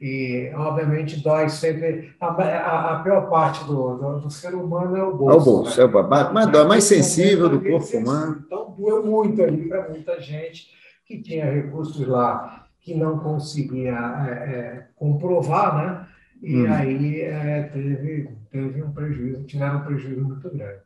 [0.00, 2.14] E, obviamente, dói sempre.
[2.20, 5.32] A, a, a pior parte do, do, do, ser humano é o bolso.
[5.32, 5.84] É o bolso, né?
[5.84, 8.42] é o mas dói mais sensível do corpo humano.
[8.46, 10.68] Então, doeu muito ali para muita gente
[11.06, 13.94] que tinha recursos lá que não conseguia
[14.28, 16.08] é, é, comprovar, né?
[16.42, 16.72] E hum.
[16.72, 20.80] aí é, teve, teve um prejuízo, tiveram um prejuízo muito grande.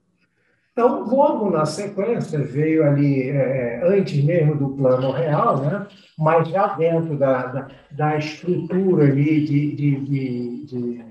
[0.77, 5.87] Então, logo na sequência, veio ali, é, é, antes mesmo do plano real, né?
[6.19, 11.05] mas já dentro da, da, da estrutura ali de, de, de, de,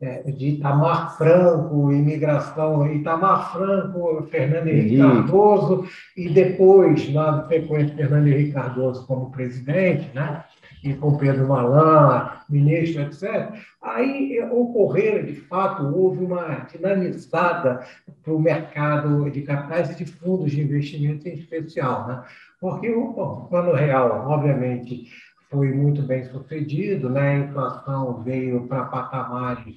[0.00, 8.52] de Itamar Franco, imigração, Itamar Franco, Fernando Henrique Cardoso, e depois, na sequência, Fernando Henrique
[8.52, 10.44] Cardoso como presidente, né?
[10.84, 17.80] e com Pedro Malan, ministro, etc., aí ocorreram, de fato, houve uma dinamizada
[18.22, 22.06] para o mercado de capitais e de fundos de investimento em especial.
[22.06, 22.22] Né?
[22.60, 23.14] Porque o
[23.48, 25.06] plano real, obviamente,
[25.54, 27.20] foi muito bem sucedido, né?
[27.20, 29.76] a inflação veio para patamares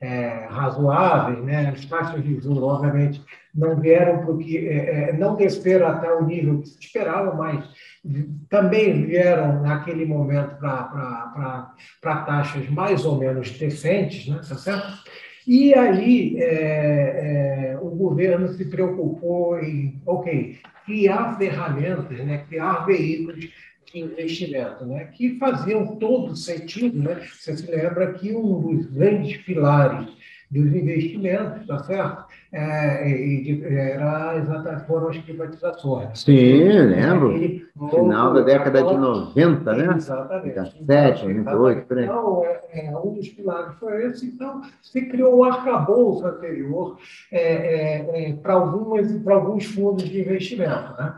[0.00, 1.68] é, razoáveis, né?
[1.68, 3.22] as taxas de juros, obviamente,
[3.54, 7.68] não vieram porque é, é, não desceram até o nível que se esperava, mas
[8.48, 14.40] também vieram naquele momento para taxas mais ou menos decentes, né?
[14.48, 15.04] tá certo?
[15.46, 22.44] E aí é, é, o governo se preocupou em, ok, criar ferramentas, né?
[22.48, 23.50] criar veículos
[23.94, 25.04] investimento, né?
[25.06, 26.98] que faziam todo sentido.
[27.02, 27.20] Né?
[27.32, 30.08] Você se lembra que um dos grandes pilares
[30.50, 32.24] dos investimentos, tá certo?
[32.50, 36.20] É, e, era exatamente, foram as privatizações.
[36.20, 37.36] Sim, lembro.
[37.36, 39.94] E, Final da década de 90, né?
[39.96, 40.80] Exatamente.
[40.80, 42.04] 17, 98, por aí.
[42.04, 44.26] Então, é, é, um dos pilares foi esse.
[44.26, 46.96] Então, se criou um arcabouço anterior
[47.30, 51.14] é, é, é para alguns fundos de investimento, né?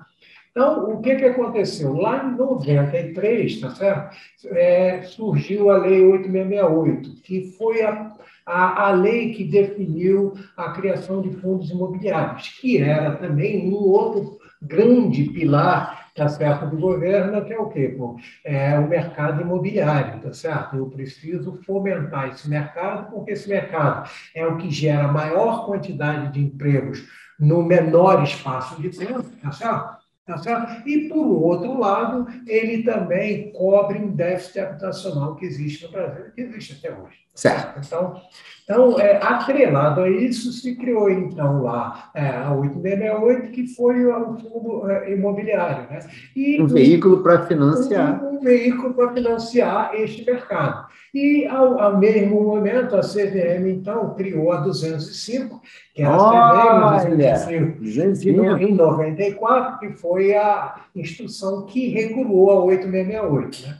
[0.50, 1.94] Então, o que, que aconteceu?
[1.94, 4.16] Lá em 93, tá certo?
[4.46, 8.12] É, surgiu a Lei 8668, que foi a,
[8.44, 14.38] a, a lei que definiu a criação de fundos imobiliários, que era também um outro
[14.60, 17.94] grande pilar tá certo, do governo, que é o quê?
[17.96, 18.16] Pô?
[18.44, 20.76] É o mercado imobiliário, tá certo?
[20.76, 26.40] Eu preciso fomentar esse mercado, porque esse mercado é o que gera maior quantidade de
[26.40, 27.08] empregos
[27.38, 29.99] no menor espaço de tempo, tá certo?
[30.31, 30.88] Tá certo?
[30.88, 36.40] E, por outro lado, ele também cobre um déficit habitacional que existe no Brasil, que
[36.40, 37.19] existe até hoje.
[37.35, 37.81] Certo.
[37.85, 38.21] Então,
[38.62, 44.37] então é, atrelado a isso, se criou, então, lá é, a 868, que foi o
[44.38, 45.90] fundo é, imobiliário.
[45.90, 45.99] Né?
[46.37, 48.23] E, um veículo para financiar.
[48.23, 50.87] Um, um veículo para financiar este mercado.
[51.12, 55.61] E, ao, ao, mesmo momento, a CVM, então, criou a 205,
[55.94, 63.68] que era a CVM 205, em 94, que foi a instrução que regulou a 8668.
[63.68, 63.79] Né?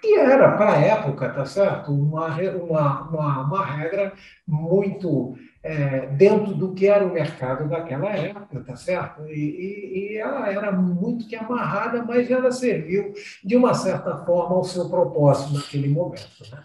[0.00, 1.92] que era, para a época, tá certo?
[1.92, 4.14] Uma, uma, uma, uma regra
[4.48, 9.26] muito é, dentro do que era o mercado daquela época, tá certo?
[9.26, 13.12] E, e, e, ela era muito que amarrada, mas ela serviu,
[13.44, 16.50] de uma certa forma, ao seu propósito naquele momento.
[16.50, 16.64] Né?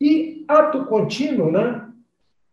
[0.00, 1.89] E ato contínuo, né?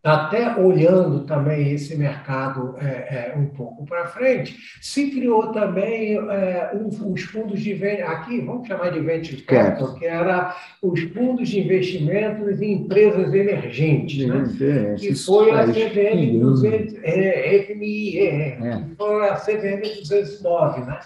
[0.02, 6.70] Até olhando também esse mercado é, é, um pouco para frente, se criou também é,
[6.74, 11.60] um, os fundos de aqui vamos chamar de venture capital, que era os fundos de
[11.60, 14.94] investimentos em empresas emergentes, né?
[14.98, 21.00] que foi a CVM 200, é, FMI, é, que foi a CVM 209, né?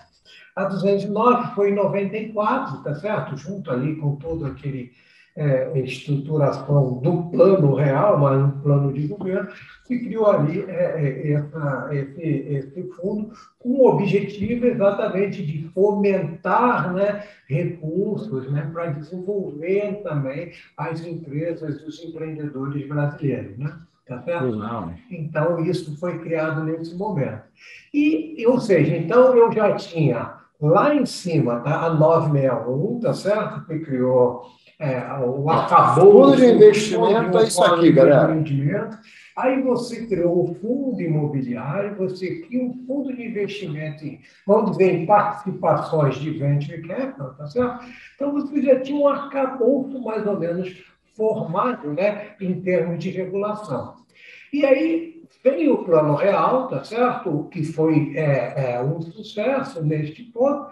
[0.55, 3.39] A 209 foi em 94, tá certo?
[3.39, 4.93] Junto ali com todo aquele
[5.35, 9.49] é, estruturação do plano real, mas um plano de governo,
[9.85, 16.93] se criou ali é, é, essa, esse, esse fundo com o objetivo exatamente de fomentar
[16.93, 23.57] né, recursos né, para desenvolver também as empresas e os empreendedores brasileiros.
[23.59, 23.75] Né?
[24.07, 24.47] Tá certo?
[25.11, 27.43] Então, isso foi criado nesse momento.
[27.95, 33.65] E, ou seja, então eu já tinha lá em cima tá, a 961, tá certo?
[33.67, 34.43] Que criou
[34.83, 36.25] é, o acabou.
[36.25, 38.37] Fundo de investimento é isso aqui, galera.
[39.37, 44.93] Aí você criou o fundo imobiliário, você cria um fundo de investimento em, vamos dizer,
[44.93, 47.85] em participações de venture capital, tá certo?
[48.15, 50.77] Então você já tinha um arcabouço mais ou menos
[51.17, 53.95] formado né, em termos de regulação.
[54.53, 57.49] E aí veio o plano real, tá certo?
[57.51, 60.71] Que foi é, é, um sucesso neste ponto,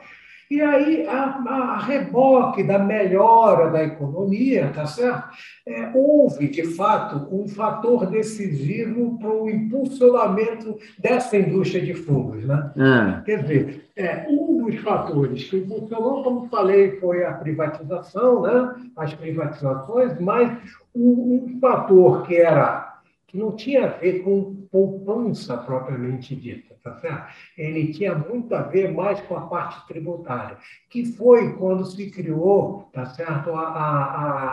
[0.50, 5.28] e aí, a, a reboque da melhora da economia, tá certo?
[5.64, 12.44] É, houve, de fato, um fator decisivo para o impulsionamento dessa indústria de fundos.
[12.44, 12.72] Né?
[12.76, 13.22] Ah.
[13.24, 18.74] Quer dizer, é, um dos fatores que impulsionou, como falei, foi a privatização, né?
[18.96, 20.50] as privatizações, mas
[20.92, 22.90] um, um fator que era
[23.28, 27.34] que não tinha a ver com poupança propriamente dita, tá certo?
[27.58, 32.88] Ele tinha muito a ver mais com a parte tributária, que foi quando se criou,
[32.92, 34.04] tá certo, a, a,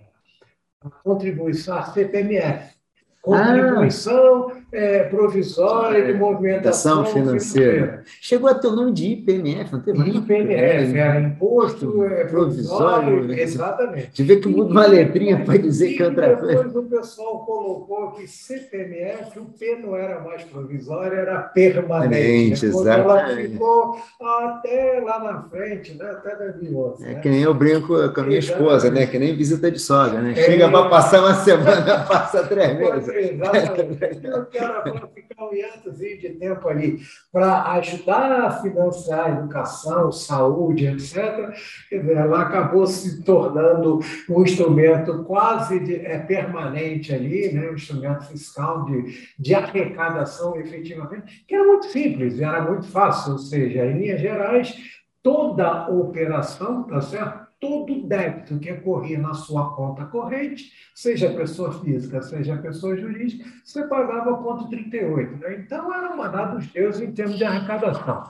[0.82, 2.76] a contribuição, a CPMF,
[3.22, 7.74] contribuição ah é, provisória de movimentação financeira.
[7.74, 8.04] financeira.
[8.22, 10.10] Chegou a ter o nome de IPMF, não teve?
[10.10, 13.18] IPMF, era Imposto é, Provisório.
[13.18, 14.12] provisório exatamente.
[14.14, 16.64] De ver que muda uma letrinha para dizer que é outra coisa.
[16.64, 22.66] Depois o pessoal colocou que CPMF, o P não era mais provisório, era permanente.
[22.66, 23.00] Exatamente, né?
[23.00, 26.06] ela ficou até lá na frente, né?
[26.12, 27.04] até 2011.
[27.06, 27.20] É né?
[27.20, 29.08] que nem eu brinco com a minha esposa, né?
[29.08, 30.22] que nem visita de sogra.
[30.22, 30.36] Né?
[30.36, 30.70] Chega é...
[30.70, 33.08] para passar uma semana, passa três meses.
[33.08, 37.00] Exatamente era para ficar um hiatozinho de tempo ali
[37.32, 41.54] para ajudar a financiar a educação, saúde, etc.
[41.92, 47.70] Ela acabou se tornando um instrumento quase de, é, permanente ali, né?
[47.70, 53.40] um instrumento fiscal de, de arrecadação efetivamente, que era muito simples, era muito fácil, ou
[53.40, 54.76] seja, em linhas gerais,
[55.24, 57.49] toda operação, tá certo?
[57.60, 63.86] Todo débito que ocorria na sua conta corrente, seja pessoa física, seja pessoa jurídica, você
[63.88, 65.38] pagava ponto 38.
[65.38, 65.56] Né?
[65.60, 68.30] Então, era uma dada dos deuses em termos de arrecadação.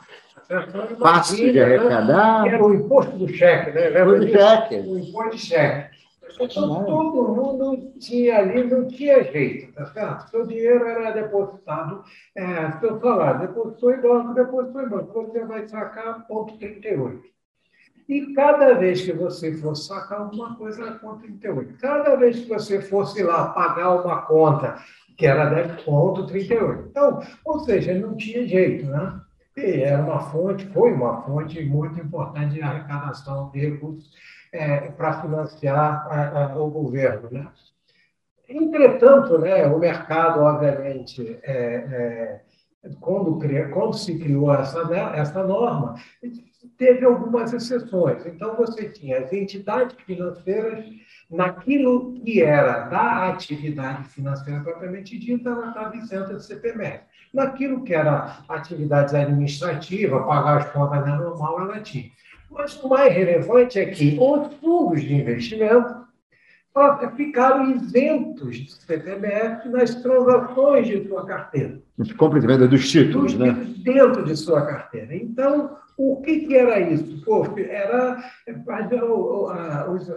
[1.00, 2.44] Fácil de arrecadar.
[2.44, 2.54] Né?
[2.54, 3.90] Era o imposto do cheque, né?
[3.90, 4.76] Lembra do cheque.
[4.76, 6.00] O imposto de cheque.
[6.40, 10.30] Então, todo mundo tinha ali, não tinha jeito, tá certo?
[10.30, 12.04] Seu dinheiro era depositado,
[12.36, 15.14] é, seu salário depositou em banco, depositou em banco.
[15.14, 17.22] Você vai sacar ponto 38.
[18.10, 21.78] E cada vez que você fosse sacar alguma coisa, era ponto 38.
[21.80, 24.78] Cada vez que você fosse lá pagar uma conta,
[25.16, 26.88] que era ponto 38.
[26.90, 29.22] Então, ou seja, não tinha jeito, né?
[29.56, 34.12] E era uma fonte, foi uma fonte muito importante de arrecadação de recursos
[34.52, 37.30] é, para financiar a, a, o governo.
[37.32, 37.48] Né?
[38.48, 42.42] Entretanto, né, o mercado, obviamente, é, é,
[43.00, 43.38] quando,
[43.72, 45.96] quando se criou essa, né, essa norma,
[46.78, 48.26] teve algumas exceções.
[48.26, 50.86] Então, você tinha as entidades financeiras,
[51.30, 57.04] naquilo que era da atividade financeira propriamente dita, ela estava isenta de CPMF.
[57.34, 62.10] Naquilo que era atividades administrativas, pagar as contas normal, ela tinha.
[62.50, 66.00] Mas o mais relevante é que os fundos de investimento
[67.16, 71.80] ficaram isentos de CPMF nas transações de sua carteira.
[72.18, 73.52] Compra e venda dos títulos, dos, né?
[73.84, 75.16] Dentro de sua carteira.
[75.16, 77.22] Então, o que, que era isso?
[77.26, 78.24] Pô, era
[79.92, 80.10] os,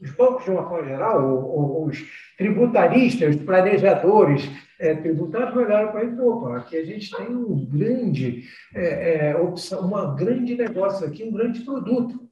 [0.00, 2.04] os bancos, de uma forma geral, os
[2.36, 4.50] tributaristas, os planejadores
[4.80, 9.86] é, tributários olharam para isso, opa, aqui a gente tem um grande, é, é, opção,
[9.86, 12.28] uma grande negócio aqui, um grande produto.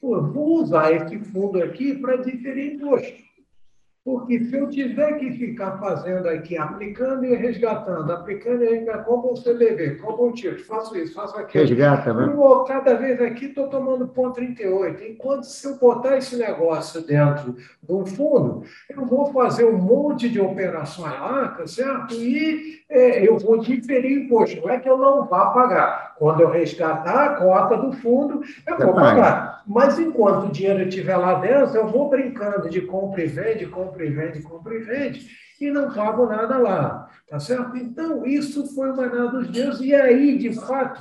[0.00, 3.29] Pô, vou usar esse fundo aqui para diferir imposto.
[4.10, 9.32] Porque se eu tiver que ficar fazendo aqui, aplicando e resgatando, aplicando e resgatando, como
[9.32, 11.64] um CDB, como um tiro, faço isso, faço aquilo.
[11.64, 12.24] Resgata, né?
[12.24, 15.04] Eu, cada vez aqui estou tomando ponto 38.
[15.04, 20.28] Enquanto se eu botar esse negócio dentro de um fundo, eu vou fazer um monte
[20.28, 22.14] de operações lá, tá certo?
[22.14, 24.60] E é, eu vou diferir imposto.
[24.60, 26.16] Não é que eu não vá pagar.
[26.18, 29.62] Quando eu resgatar a cota do fundo, eu vou pagar.
[29.66, 33.99] Mas enquanto o dinheiro estiver lá dentro, eu vou brincando de compra e vende, compra
[34.04, 35.28] e vende, compra e vende,
[35.60, 37.08] e não pago nada lá.
[37.28, 37.76] Tá certo?
[37.76, 39.80] Então, isso foi o maná dos deuses.
[39.80, 41.00] E aí, de fato,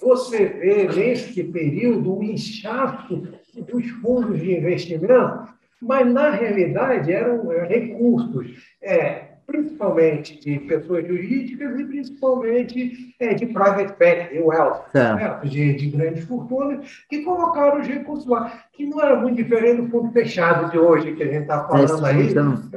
[0.00, 5.48] você vê neste período o inchaço dos fundos de investimento,
[5.80, 8.74] mas na realidade eram recursos.
[8.82, 9.27] É,
[9.58, 15.40] principalmente de pessoas jurídicas e principalmente é, de private equity, wealth, né?
[15.44, 19.88] de, de grandes fortunas, que colocaram os recursos lá, que não era muito diferente do
[19.88, 22.34] fundo fechado de hoje, que a gente está falando aí,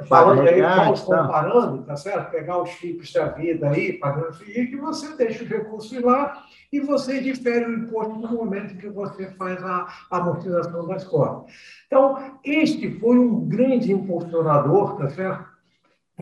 [0.07, 2.31] falando aí, estamos comparando, tá certo?
[2.31, 6.79] Pegar os FIPs da vida aí, pagando FII, que você deixa os recursos lá e
[6.79, 11.53] você difere o imposto no momento que você faz a amortização das cotas.
[11.85, 15.50] Então, este foi um grande impulsionador, tá certo?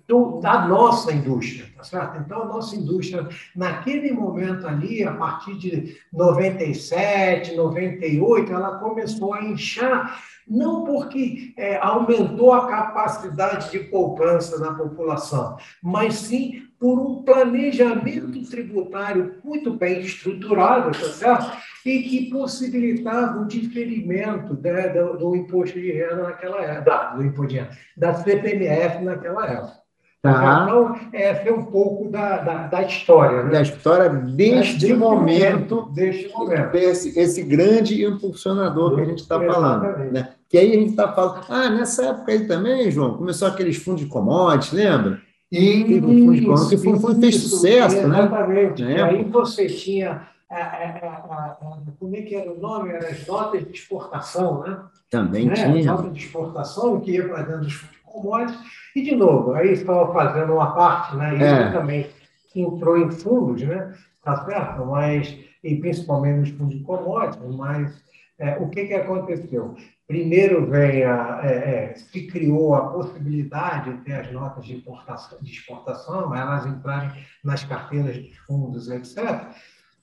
[0.10, 2.18] Do, da nossa indústria, tá certo?
[2.18, 9.46] Então, a nossa indústria, naquele momento ali, a partir de 97, 98, ela começou a
[9.46, 17.22] inchar, não porque é, aumentou a capacidade de poupança da população, mas sim por um
[17.22, 21.56] planejamento tributário muito bem estruturado, tá certo?
[21.86, 27.54] E que possibilitava o diferimento né, do, do, imposto de renda naquela época, do imposto
[27.54, 29.89] de renda, da CPMF naquela época.
[30.22, 30.66] Tá.
[30.66, 33.44] Então, essa é um pouco da, da, da história.
[33.44, 33.52] Né?
[33.52, 36.76] Da história deste momento, momento, deste momento.
[36.76, 40.12] Esse, esse grande impulsionador que a gente está falando.
[40.12, 40.34] Né?
[40.50, 44.02] Que aí a gente está falando, ah, nessa época aí também, João, começou aqueles fundos
[44.02, 45.22] de commodities, lembra?
[45.50, 48.20] E Teve um fundo de commodities que foi, foi, fez sucesso, né?
[48.20, 48.84] Exatamente.
[48.84, 49.02] É.
[49.02, 51.58] Aí você tinha, a, a, a,
[51.98, 52.90] como é que era o nome?
[52.90, 54.80] Era as notas de exportação, né?
[55.10, 55.54] Também né?
[55.54, 55.80] tinha.
[55.80, 58.60] As notas de exportação que ia para dentro dos fundos commodities.
[58.96, 61.36] E, de novo, aí estava fazendo uma parte, né?
[61.36, 61.72] Isso é.
[61.72, 62.10] também
[62.56, 63.94] entrou em fundos, né?
[64.24, 64.86] Tá certo?
[64.86, 68.04] Mas, e principalmente nos fundos de commodities, mas
[68.40, 69.76] é, o que, que aconteceu?
[70.08, 75.38] Primeiro vem a, é, é, se criou a possibilidade de ter as notas de, importação,
[75.42, 77.12] de exportação, elas entrarem
[77.44, 79.48] nas carteiras de fundos, etc.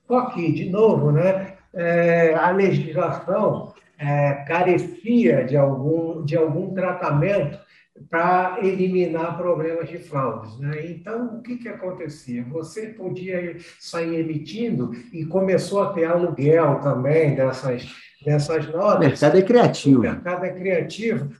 [0.07, 7.59] Só que, de novo, né, é, a legislação é, carecia de algum, de algum tratamento
[8.11, 10.59] para eliminar problemas de fraudes.
[10.59, 10.91] Né?
[10.91, 12.45] Então, o que, que acontecia?
[12.51, 17.87] Você podia sair emitindo e começou a ter aluguel também dessas,
[18.25, 18.97] dessas notas.
[18.97, 19.99] O mercado é criativo.
[19.99, 21.31] O mercado é criativo.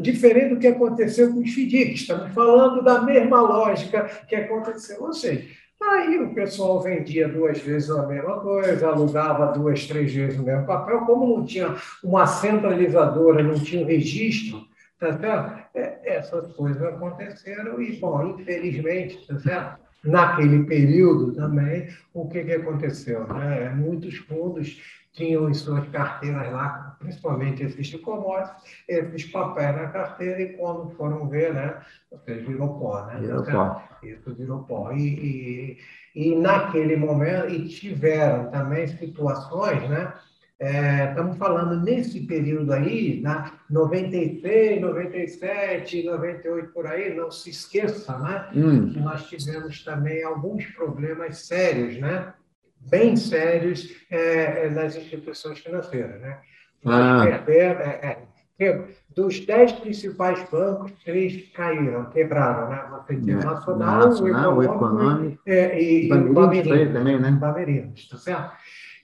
[0.00, 2.00] Diferente do que aconteceu com os FDICs.
[2.02, 5.02] Estamos falando da mesma lógica que aconteceu.
[5.02, 5.46] Ou seja,
[5.84, 10.64] Aí o pessoal vendia duas vezes a mesma coisa, alugava duas, três vezes o mesmo
[10.64, 11.00] papel.
[11.00, 11.74] Como não tinha
[12.04, 14.64] uma centralizadora, não tinha um registro,
[15.02, 15.62] Tá certo?
[15.74, 19.82] É, essas coisas aconteceram e, bom, infelizmente, tá certo?
[20.04, 23.26] naquele período também, o que, que aconteceu?
[23.26, 23.70] Né?
[23.70, 24.80] Muitos fundos
[25.12, 30.90] tinham em suas carteiras lá, principalmente esses de commodities, esses papéis na carteira, e quando
[30.90, 31.80] foram ver, né,
[32.10, 33.20] você virou pó, né?
[33.20, 33.82] Virou pó.
[34.02, 34.92] Isso virou pó.
[34.92, 35.78] E,
[36.14, 40.14] e, e naquele momento, e tiveram também situações, né?
[40.62, 48.16] É, estamos falando nesse período aí, na 96, 97, 98 por aí, não se esqueça,
[48.20, 48.48] né?
[48.54, 48.92] Hum.
[48.92, 52.32] Que nós tivemos também alguns problemas sérios, né?
[52.78, 56.38] Bem sérios é, é nas instituições financeiras, né?
[56.86, 57.24] Ah.
[57.24, 58.18] Perder, é,
[58.60, 58.84] é,
[59.16, 62.86] dos dez principais bancos, três caíram, quebraram, né?
[62.88, 67.32] Você tinha o Nacional, o Econômico, é, e, e o Bamerinos, também, né?
[67.32, 68.52] Bamerinos, tá certo?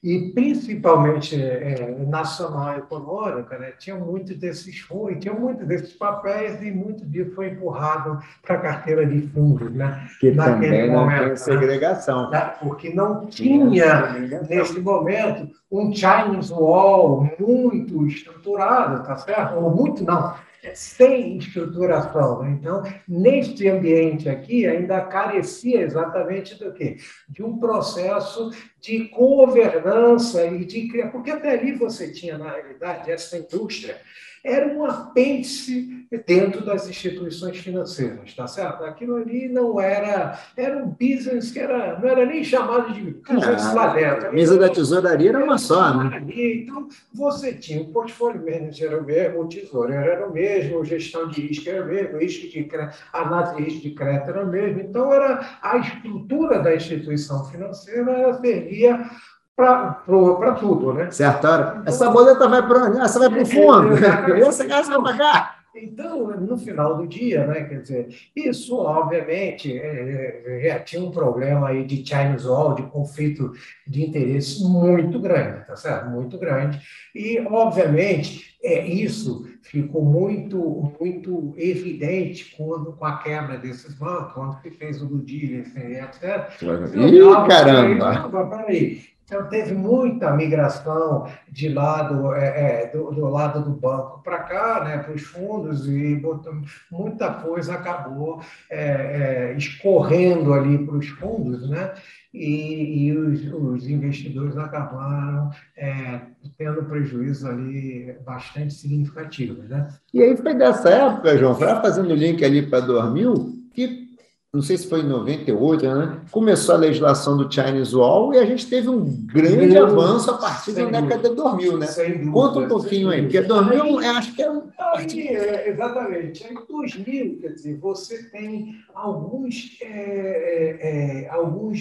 [0.03, 6.71] E principalmente é, nacional econômica, né, tinha muito desses fundos, tinha muito desses papéis e
[6.71, 10.07] muito disso foi empurrado para a carteira de fundos, né?
[10.21, 11.37] Que também não momento, tem né?
[11.37, 12.31] segregação.
[12.31, 12.53] Né?
[12.61, 14.13] Porque não tinha,
[14.49, 19.57] nesse momento, um Chinese Wall muito estruturado, tá certo?
[19.57, 20.35] Ou muito não,
[20.75, 22.43] sem estruturação.
[22.43, 22.59] Né?
[22.61, 26.97] Então, neste ambiente aqui, ainda carecia exatamente do quê?
[27.29, 28.51] De um processo
[28.81, 30.89] de governança e de.
[31.11, 33.97] Porque até ali você tinha, na realidade, essa indústria
[34.45, 38.85] era um apêndice dentro das instituições financeiras, tá certo?
[38.85, 43.67] Aquilo ali não era, era um business que era, não era nem chamado de business
[43.67, 44.29] ah, lá dentro.
[44.29, 46.25] A mesa da tesouraria era uma só, né?
[46.29, 50.85] Então, você tinha o portfólio manager era o mesmo, o tesoureiro era o mesmo, a
[50.85, 52.69] gestão de risco era o mesmo, risco de
[53.13, 54.81] análise de risco de crédito era o mesmo.
[54.81, 59.11] Então, era a estrutura da instituição financeira servia
[59.59, 61.11] para tudo, né?
[61.11, 61.49] Certo.
[61.85, 63.01] Essa boleta vai para onde?
[63.01, 63.95] Essa vai para o fundo.
[64.47, 65.59] Essa gasta vai pagar.
[65.75, 71.11] Então, no final do dia, né, quer dizer, isso, obviamente, é, é, é, tinha um
[71.11, 73.53] problema aí de Chinese Wall, de conflito
[73.87, 76.09] de interesses muito grande, tá certo?
[76.09, 76.81] Muito grande.
[77.15, 84.61] E, obviamente, é, isso ficou muito, muito evidente quando, com a quebra desses bancos, quando
[84.61, 86.51] se fez o do etc.
[86.97, 88.49] Ih, caramba!
[88.49, 94.39] Peraí, então, teve muita migração de lado, é, é, do, do, lado do banco para
[94.39, 96.55] cá, né, para os fundos, e botou,
[96.91, 101.93] muita coisa acabou é, é escorrendo ali para os fundos, né,
[102.33, 106.23] e, e os, os, investidores acabaram é,
[106.57, 109.69] tendo prejuízos ali bastante significativos.
[109.69, 109.89] Né?
[110.15, 114.08] E aí foi dessa época, João, fazendo o link ali para 2000, que
[114.53, 116.21] não sei se foi em 98, né?
[116.31, 120.39] começou a legislação do Chinese Wall e a gente teve um grande Meu, avanço a
[120.39, 121.87] partir da década de 2000, né?
[122.33, 124.63] Conta um pouquinho aí, porque 2000 eu acho que é um...
[124.79, 126.45] Aí, é, exatamente.
[126.45, 131.81] Em 2000, quer dizer, você tem alguns, é, é, é, alguns,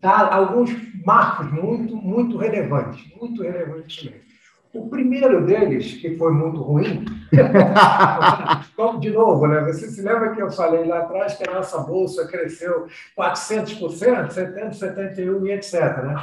[0.00, 0.70] tá, alguns
[1.04, 4.25] marcos muito, muito relevantes, muito relevantes mesmo.
[4.72, 7.04] O primeiro deles, que foi muito ruim,
[9.00, 9.60] de novo, né?
[9.62, 12.86] você se lembra que eu falei lá atrás que a nossa bolsa cresceu
[13.18, 15.80] 400%, 70, 71 e etc.
[16.02, 16.16] Né?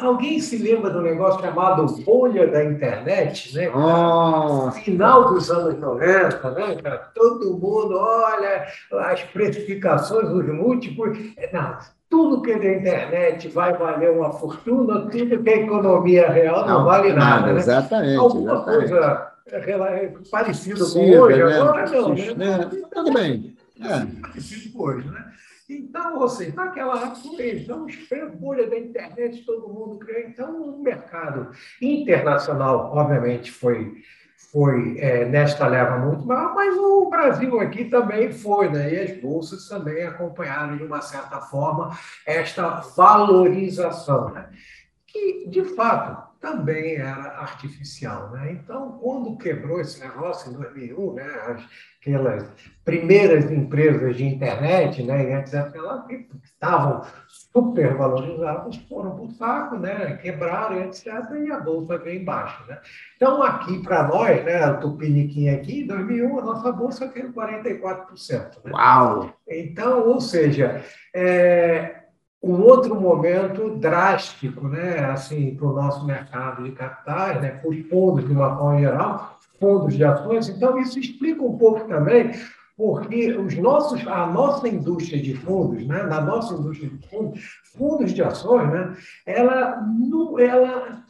[0.00, 3.68] alguém se lembra do negócio chamado bolha da internet, né?
[4.84, 7.00] Final dos anos 90, né?
[7.14, 11.18] Todo mundo olha as precificações, os múltiplos.
[11.52, 11.78] Não,
[12.08, 16.78] tudo que é da internet vai valer uma fortuna, tudo que é economia real não,
[16.78, 17.40] não vale nada.
[17.40, 17.58] nada né?
[17.60, 18.16] Exatamente.
[18.16, 18.88] Alguma exatamente.
[18.90, 21.60] coisa é, parecida com hoje, né?
[21.60, 22.14] agora não.
[22.14, 22.34] Né?
[22.34, 22.70] né?
[22.92, 23.56] Tudo bem.
[23.80, 24.20] É.
[24.20, 25.32] Parecido com hoje, né?
[25.68, 27.86] Então, assim, naquela época, então,
[28.40, 30.20] bolha da internet, todo mundo criou.
[30.20, 31.50] Então, o mercado
[31.80, 34.02] internacional, obviamente, foi
[34.52, 38.94] foi é, nesta leva muito maior, mas o Brasil aqui também foi, né?
[38.94, 41.90] e as bolsas também acompanharam, de uma certa forma,
[42.24, 44.48] esta valorização, né?
[45.06, 48.30] que, de fato, também era artificial.
[48.30, 48.52] Né?
[48.52, 51.66] Então, quando quebrou esse negócio em 2001, né,
[52.00, 52.48] aquelas
[52.84, 55.72] primeiras empresas de internet, né, etc.,
[56.06, 61.06] que estavam super valorizadas, foram para o saco, né, quebraram, etc.,
[61.44, 62.64] e a bolsa veio embaixo.
[62.68, 62.78] Né?
[63.16, 68.64] Então, aqui para nós, né, a Tupiniquim aqui, em 2001, a nossa bolsa caiu 44%.
[68.64, 68.72] Né?
[68.72, 69.34] Uau!
[69.48, 70.82] Então, ou seja,
[71.14, 71.97] é,
[72.42, 77.80] um outro momento drástico, né, assim, para o nosso mercado de capitais, né, para os
[77.88, 80.48] fundos de uma forma geral, fundos de ações.
[80.48, 82.32] Então, isso explica um pouco também
[82.76, 88.12] porque os nossos, a nossa indústria de fundos, né, na nossa indústria de fundos, fundos
[88.14, 89.84] de ações, né, ela,
[90.38, 91.02] ela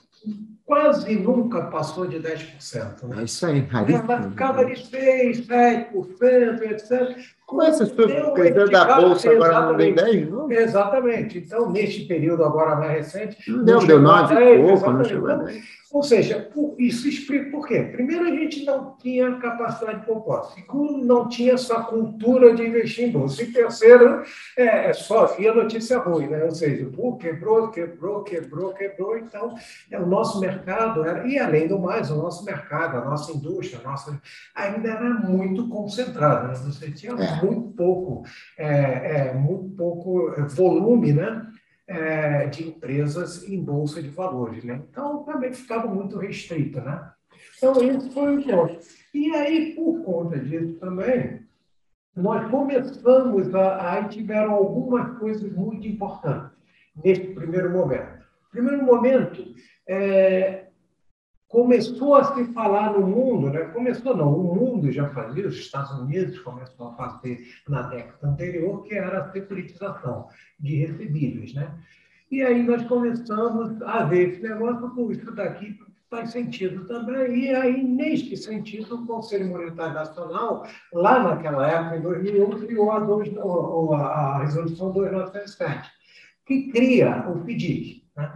[0.64, 3.02] quase nunca passou de 10%.
[3.04, 3.20] Né?
[3.20, 9.60] É isso aí, Ela ficava de 6%, 7%, etc Com essa crescendo da Bolsa agora
[9.62, 10.52] não deu 10 não?
[10.52, 11.38] Exatamente.
[11.38, 13.50] Então, neste período agora mais recente...
[13.50, 15.78] Não deu, deu 9 e pouco, não chegou a 10.
[15.90, 17.80] Ou seja, isso explica por quê?
[17.80, 20.56] Primeiro, a gente não tinha capacidade de propósito.
[20.56, 23.42] Segundo, não tinha essa cultura de investir em bolsa.
[23.42, 24.22] E terceiro,
[24.54, 26.44] é, é só havia notícia ruim, né?
[26.44, 29.16] Ou seja, pô, quebrou, quebrou, quebrou, quebrou.
[29.16, 29.54] Então,
[29.90, 33.80] é, o nosso mercado, era, e além do mais, o nosso mercado, a nossa indústria,
[33.82, 34.20] a nossa,
[34.54, 36.48] ainda era muito concentrada.
[36.48, 36.54] Né?
[36.54, 37.37] Você tinha é.
[37.42, 38.22] Muito pouco,
[38.56, 41.46] é, é, muito pouco volume, né?
[41.88, 44.62] é, de empresas em bolsa de valores.
[44.62, 44.82] Né?
[44.90, 46.82] Então, também ficava muito restrita.
[46.82, 47.10] Né?
[47.56, 48.78] Então, isso foi o ponto.
[49.14, 51.40] E aí, por conta disso também,
[52.14, 53.92] nós começamos a.
[53.92, 56.50] Aí tiveram algumas coisas muito importantes
[57.02, 58.18] nesse primeiro momento.
[58.50, 59.54] Primeiro momento,
[59.86, 60.67] é,
[61.48, 63.60] começou a se falar no mundo, né?
[63.66, 68.82] começou não, o mundo já fazia, os Estados Unidos começou a fazer na década anterior,
[68.82, 70.28] que era a securitização
[70.60, 71.54] de recebíveis.
[71.54, 71.72] Né?
[72.30, 75.78] E aí nós começamos a ver esse negócio, com isso daqui
[76.10, 77.44] faz sentido também.
[77.44, 82.90] E aí, neste sentido, o Conselho Monetário Nacional, lá naquela época, em 2001, criou
[83.94, 85.90] a, a Resolução 2977,
[86.46, 88.04] que cria o FDIC.
[88.16, 88.32] Né?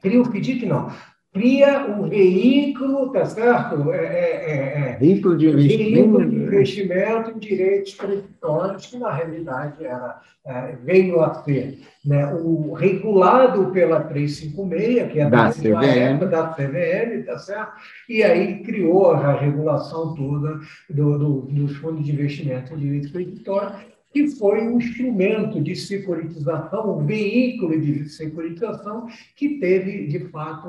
[0.00, 0.90] Cria o FDIC, não,
[1.32, 3.92] cria um veículo, tá certo?
[3.92, 5.92] É, é, é, é, veículo de investimento.
[5.92, 12.34] Veículo de investimento em direitos creditórios, que na realidade era, é, veio a ser né,
[12.34, 16.28] o regulado pela 356, que é da, da CVM.
[16.28, 17.72] da CVM, tá certo?
[18.08, 20.58] E aí criou a regulação toda
[20.88, 26.98] do, do, dos fundos de investimento em direitos creditórios que foi um instrumento de securitização,
[26.98, 29.06] um veículo de securitização
[29.36, 30.68] que teve, de fato,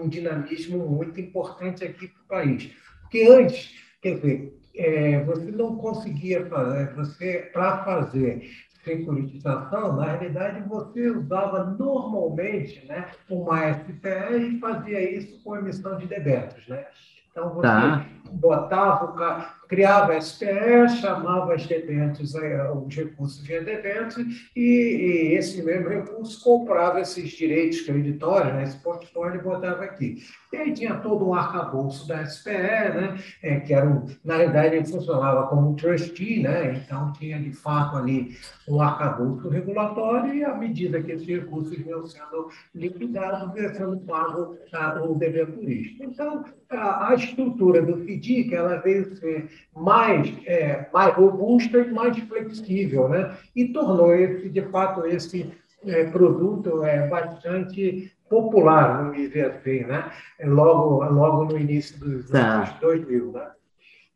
[0.00, 2.70] um dinamismo muito importante aqui para o país.
[3.02, 8.48] Porque antes, quer dizer, é, você não conseguia fazer, você, para fazer
[8.84, 16.06] securitização, na realidade, você usava normalmente né, uma SPE e fazia isso com emissão de
[16.06, 16.66] debêntures.
[16.68, 16.86] Né?
[17.30, 18.06] Então, você tá.
[18.32, 26.42] Botava, criava SPE, chamava as debêntures, os recursos de debêntures, e, e, esse mesmo recurso
[26.42, 30.22] comprava esses direitos creditórios, né, esse portfólio, e botava aqui.
[30.50, 34.76] E aí tinha todo um arcabouço da SPE, né, é, que era um, na realidade
[34.76, 38.34] ele funcionava como um trustee, né, então tinha de fato ali
[38.66, 44.56] um arcabouço regulatório, e à medida que esses recursos iam sendo liquidados, ia sendo pago
[44.70, 46.04] tá, o debenturista.
[46.04, 52.18] Então, a, a estrutura do FDIC ela veio ser mais, é, mais robusta e mais
[52.18, 53.36] flexível, né?
[53.54, 55.52] e tornou esse, de fato, esse
[55.86, 60.10] é, produto é, bastante popular, vamos dizer assim, né?
[60.38, 62.38] É, logo, logo no início dos tá.
[62.38, 63.32] anos 2000.
[63.32, 63.50] Né?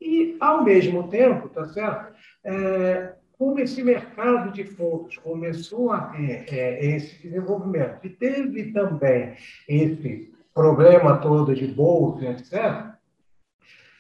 [0.00, 2.12] E, ao mesmo tempo, tá certo?
[2.44, 9.34] É, como esse mercado de fundos começou a ter é, esse desenvolvimento e teve também
[9.68, 12.91] esse problema todo de bolsa, etc.,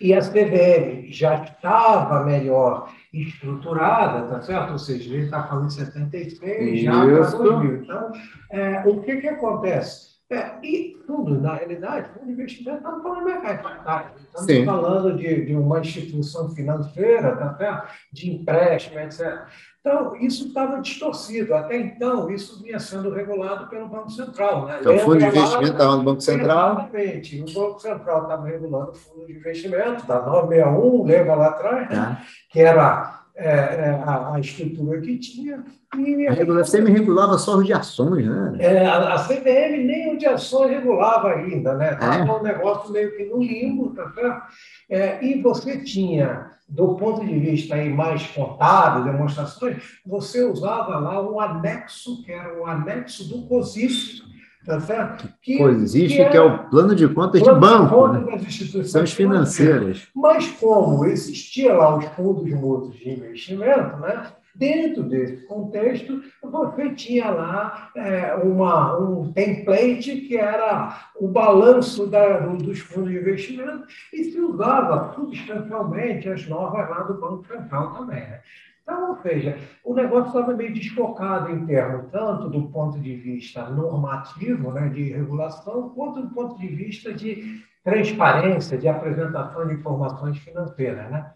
[0.02, 4.72] e a CBM já estava melhor estruturada, tá certo?
[4.72, 6.84] Ou seja, ele está falando de 76, Isso.
[6.84, 7.82] já para 2000.
[7.82, 8.12] Então,
[8.50, 10.11] é, o que, que acontece?
[10.32, 14.12] É, e tudo, na realidade, o investimento estamos falando de mercado.
[14.18, 14.64] Estamos Sim.
[14.64, 17.88] falando de, de uma instituição financeira, tá certo?
[18.10, 19.42] de empréstimo, etc.
[19.80, 21.54] Então, isso estava distorcido.
[21.54, 24.66] Até então, isso vinha sendo regulado pelo Banco Central.
[24.66, 24.78] Né?
[24.80, 26.72] Então, o fundo de investimento estava no Banco Central?
[26.72, 27.40] Exatamente.
[27.42, 31.96] O Banco Central estava regulando o fundo de investimento, da 961, lembra lá atrás, né?
[31.98, 32.22] Ah.
[32.48, 35.64] que era é, é, a, a, estrutura que tinha.
[35.96, 38.56] E a, regula, CM regulava só os de ações, né?
[38.58, 41.94] É, a, a CVM nem o de ações regulava ainda, né?
[41.94, 42.32] Estava é.
[42.32, 44.42] um negócio meio que no limbo, tá certo?
[44.90, 51.20] É, e você tinha do ponto de vista aí mais contábil, demonstrações, você usava lá
[51.20, 54.22] um anexo, que era o anexo do COSIF,
[54.64, 55.28] tá certo?
[55.42, 58.32] Que, COSIF, que, que, é o plano de contas plano de banco, de contas né?
[58.32, 60.08] das instituições financeiras.
[60.14, 64.32] Mas como existia lá os fundos mútuos de investimento, né?
[64.54, 72.40] Dentro desse contexto, você tinha lá é, uma, um template que era o balanço da,
[72.40, 78.20] dos fundos de investimento e se usava substancialmente as normas lá do Banco Central também.
[78.20, 78.40] Né?
[78.82, 83.68] Então, ou seja, o negócio estava meio desfocado em termos tanto do ponto de vista
[83.70, 90.38] normativo, né, de regulação, quanto do ponto de vista de transparência, de apresentação de informações
[90.38, 91.10] financeiras.
[91.10, 91.32] Né?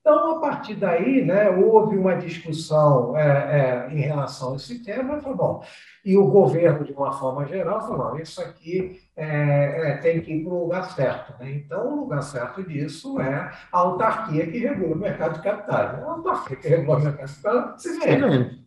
[0.00, 5.20] Então, a partir daí, né, houve uma discussão é, é, em relação a esse tema,
[5.20, 5.64] falou, bom,
[6.02, 10.42] e o governo, de uma forma geral, falou, isso aqui é, é tem que ir
[10.42, 11.34] para o lugar certo.
[11.38, 11.52] Né?
[11.52, 15.92] Então, o lugar certo disso é a autarquia que regula o mercado de capitais.
[15.92, 16.02] Né?
[16.02, 18.60] A autarquia que regula o mercado de capitais se vende.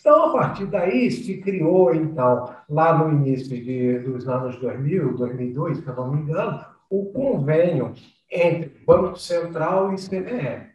[0.00, 5.78] Então, a partir daí, se criou, então, lá no início de, dos anos 2000, 2002,
[5.78, 7.94] se eu não me engano, o convênio
[8.30, 10.66] entre Banco Central e CBE.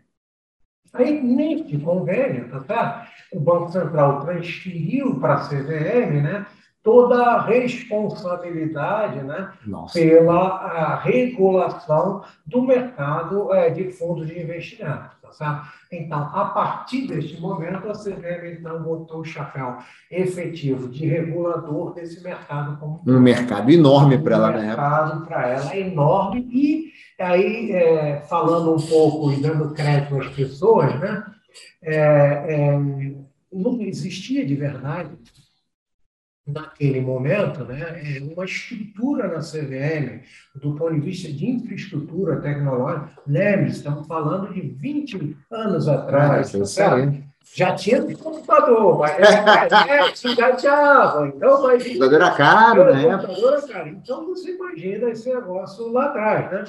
[0.93, 3.11] Aí, neste convênio, tá certo?
[3.33, 6.45] o Banco Central transferiu para a CVM né,
[6.83, 9.51] toda a responsabilidade né,
[9.93, 15.21] pela regulação do mercado é, de fundos de investimento.
[15.21, 15.67] Tá certo?
[15.89, 19.77] Então, a partir deste momento, a CVM então, botou o chapéu
[20.09, 22.77] efetivo de regulador desse mercado.
[22.77, 24.57] Como um mercado enorme para ela, né?
[24.57, 30.27] Um mercado para ela enorme e aí, é, falando um pouco e dando crédito às
[30.33, 31.25] pessoas, né,
[31.81, 32.79] é, é,
[33.51, 35.17] não existia de verdade,
[36.45, 40.21] naquele momento, né, é, uma estrutura na CVM,
[40.55, 43.11] do ponto de vista de infraestrutura tecnológica.
[43.27, 46.53] Lembre, estamos falando de 20 anos atrás.
[46.55, 49.17] Ah, já tinha computador, mas
[49.65, 51.27] internet engateava.
[51.27, 51.83] Então, mas.
[51.83, 53.17] Computador era caro, né?
[53.17, 53.89] Computador era caro.
[53.89, 56.63] Então, você imagina esse negócio lá atrás, né?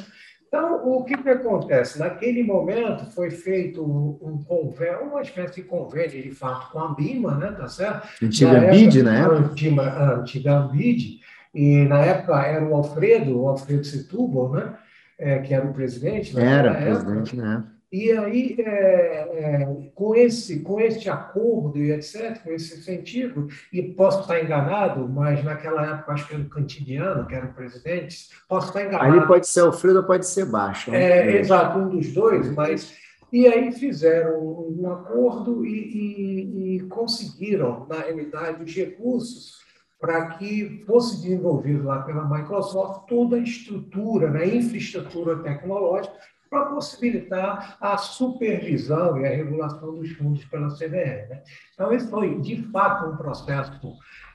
[0.49, 1.99] Então, o que, que acontece?
[1.99, 7.37] Naquele momento foi feito um, convênio, uma espécie de convênio, de fato, com a BIMA,
[7.37, 7.53] né?
[7.53, 8.07] Tá certo?
[8.23, 9.23] Antiga Ambid, né?
[9.23, 11.21] Antiga, antiga Ambid,
[11.55, 14.75] e na época era o Alfredo, o Alfredo Setúbal, né?
[15.19, 16.39] É, que era o presidente.
[16.39, 17.65] Era, presidente, né?
[17.93, 23.83] E aí, é, é, com, esse, com esse acordo e etc., com esse incentivo, e
[23.83, 28.31] posso estar enganado, mas naquela época, acho que era o Cantiniano, que era o presidente,
[28.49, 29.13] posso estar enganado.
[29.13, 30.91] Ali pode ser Alfredo ou pode ser Baixo.
[30.91, 31.03] Né?
[31.03, 32.97] É, exato, um dos dois, mas.
[33.31, 39.63] E aí fizeram um acordo e, e, e conseguiram, na realidade, os recursos
[40.01, 46.13] para que fosse desenvolvido lá pela Microsoft toda a estrutura, né, infraestrutura tecnológica
[46.53, 51.31] para possibilitar a supervisão e a regulação dos fundos pela CBE.
[51.31, 51.41] Né?
[51.73, 53.81] Então, esse foi, de fato, um processo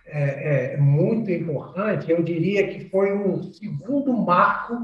[0.04, 2.10] é, é, muito importante.
[2.10, 4.76] Eu diria que foi um segundo marco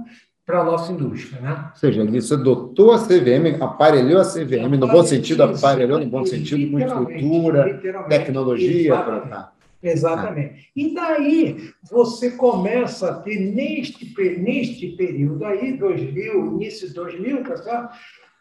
[0.46, 1.42] para a nossa indústria.
[1.42, 1.70] Né?
[1.72, 6.24] Ou seja, isso adotou a CVM, aparelhou a CVM, no bom sentido, aparelhou no bom
[6.24, 9.52] sentido, com estrutura, tecnologia para
[9.84, 10.70] Exatamente.
[10.76, 17.92] E daí você começa a ter, neste, neste período aí, 2000, início de 2000, tá?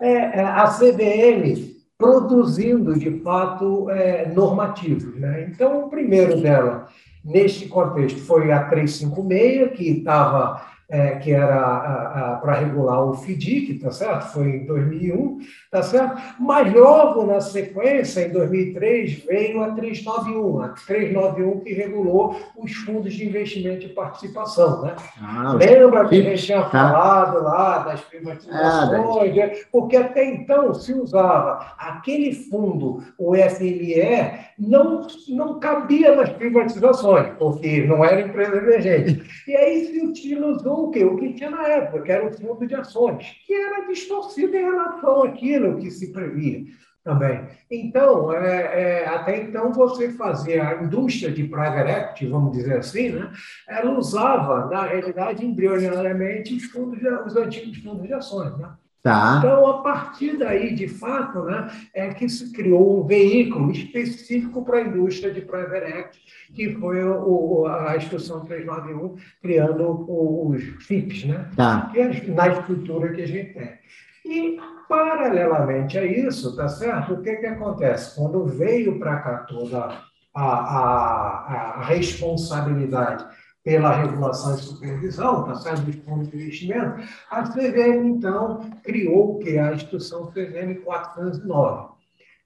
[0.01, 5.15] É, é a CBM produzindo, de fato, é, normativos.
[5.17, 5.49] Né?
[5.51, 6.89] Então, o primeiro dela,
[7.25, 13.91] neste contexto, foi a 356, que estava é, que era para regular o FDIC, tá
[13.91, 14.31] certo?
[14.31, 15.39] Foi em 2001,
[15.71, 16.21] tá certo?
[16.39, 23.15] Mas logo na sequência, em 2003, veio a 391, a 391 que regulou os fundos
[23.15, 24.95] de investimento e participação, né?
[25.19, 26.69] Ah, Lembra que a gente tinha tá.
[26.69, 29.39] falado lá das privatizações?
[29.39, 37.33] Ah, porque até então se usava aquele fundo, o FME, não, não cabia nas privatizações,
[37.39, 39.23] porque não era empresa emergente.
[39.49, 41.05] E aí se utilizou o quê?
[41.05, 44.65] O que tinha na época, que era o fundo de ações, que era distorcido em
[44.65, 46.65] relação àquilo que se previa
[47.05, 47.49] também.
[47.71, 53.11] Então, é, é, até então, você fazia a indústria de private equity, vamos dizer assim,
[53.11, 53.33] né?
[53.69, 58.57] ela usava, na realidade, embrionariamente, os, fundos de, os antigos fundos de ações.
[58.57, 58.71] Né?
[59.03, 59.39] Tá.
[59.39, 64.79] Então, a partir daí, de fato, né, é que se criou um veículo específico para
[64.79, 66.21] a indústria de private equity,
[66.55, 71.51] que foi o, a Instrução 391, criando os FIPs, né?
[71.57, 71.91] Tá.
[71.93, 73.73] Que é na estrutura que a gente tem.
[74.25, 77.15] E, paralelamente a isso, tá certo?
[77.15, 78.15] O que, que acontece?
[78.15, 79.99] Quando veio para cá toda
[80.33, 83.27] a, a, a responsabilidade
[83.65, 85.83] pela regulação e supervisão, tá certo?
[85.83, 89.59] Dos fundos de investimento, a CVM, então, criou o que?
[89.59, 91.93] A Instrução CVM 409,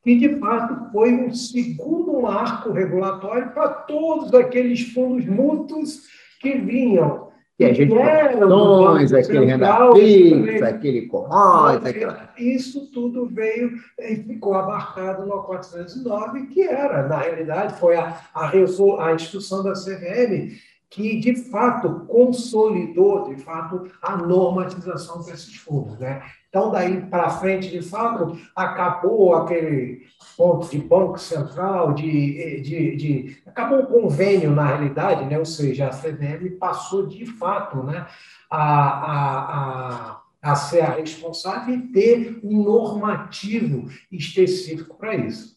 [0.02, 6.02] que, de fato, foi um segundo marco regulatório para todos aqueles fundos mútuos
[6.40, 12.30] que vinham que a gente ações, aquele renda fixa, aquele commodities, aquela...
[12.36, 18.50] Isso tudo veio e ficou abarcado no 409, que era, na realidade, foi a, a,
[18.50, 20.54] a instrução da CVM
[20.88, 25.98] que, de fato, consolidou, de fato, a normatização desses fundos.
[25.98, 26.22] Né?
[26.48, 30.06] Então, daí para frente, de fato, acabou aquele
[30.36, 35.38] ponto de Banco Central, de, de, de, acabou o convênio, na realidade, né?
[35.38, 38.06] ou seja, a CVM passou, de fato, né?
[38.50, 45.56] a, a, a a ser a responsável e ter um normativo específico para isso.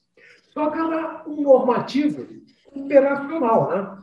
[0.52, 2.26] Só que era um normativo
[2.74, 3.98] operacional, né?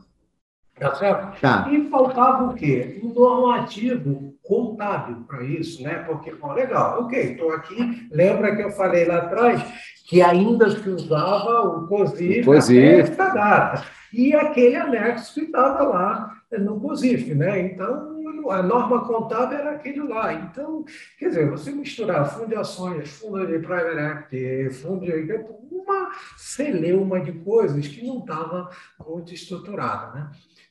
[0.78, 1.40] Tá certo?
[1.40, 1.68] Tá.
[1.70, 3.00] E faltava o quê?
[3.02, 6.04] Um normativo contábil para isso, né?
[6.06, 8.08] Porque, bom, legal, ok, estou aqui.
[8.12, 9.62] Lembra que eu falei lá atrás
[10.06, 13.84] que ainda se usava o COSIF, até esta data.
[14.12, 17.58] E aquele anexo que estava lá no COSIF, né?
[17.60, 18.16] Então,
[18.50, 20.32] a norma contábil era aquele lá.
[20.32, 20.84] Então,
[21.18, 27.20] quer dizer, você misturar fundo de ações, fundo de private equity, fundo de uma celeuma
[27.20, 28.70] de coisas que não estava
[29.04, 30.30] muito estruturada, né?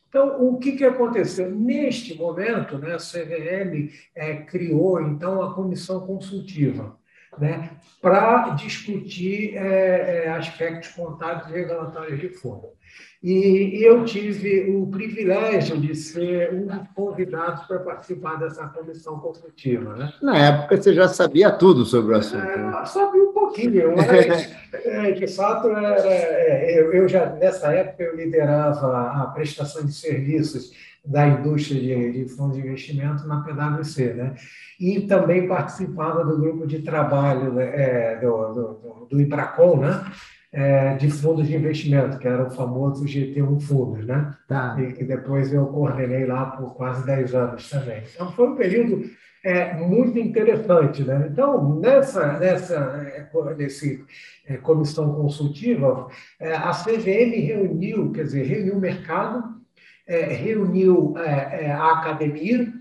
[0.09, 1.49] Então, o que, que aconteceu?
[1.51, 6.97] Neste momento, né, a CVM é, criou, então, a comissão consultiva
[7.37, 12.69] né, para discutir é, é, aspectos contábeis e regulatórios de fundo.
[13.25, 19.95] E eu tive o privilégio de ser um dos convidados para participar dessa comissão consultiva.
[19.95, 20.13] Né?
[20.21, 22.45] Na época, você já sabia tudo sobre o assunto.
[22.45, 22.85] É, né?
[22.85, 24.53] sabia um pouquinho, mas,
[24.85, 29.93] é, de fato, era, é, eu, eu, já, nessa época, eu liderava a prestação de
[29.93, 30.71] serviços
[31.03, 34.35] da indústria de, de fundos de investimento na PwC, né?
[34.79, 40.05] E também participava do grupo de trabalho né, é, do, do, do IBRACON, né?
[40.55, 44.33] É, de fundos de investimento, que era o famoso GT1 Fundos, né?
[44.47, 44.77] Tá.
[44.79, 48.01] E que depois eu coordenei lá por quase 10 anos também.
[48.13, 49.03] Então, foi um período
[49.43, 51.27] é, muito interessante, né?
[51.29, 54.05] Então, nessa, nessa é, nesse,
[54.47, 56.07] é, comissão consultiva,
[56.39, 59.43] é, a CVM reuniu, quer dizer, reuniu o mercado,
[60.07, 62.71] é, reuniu a academia,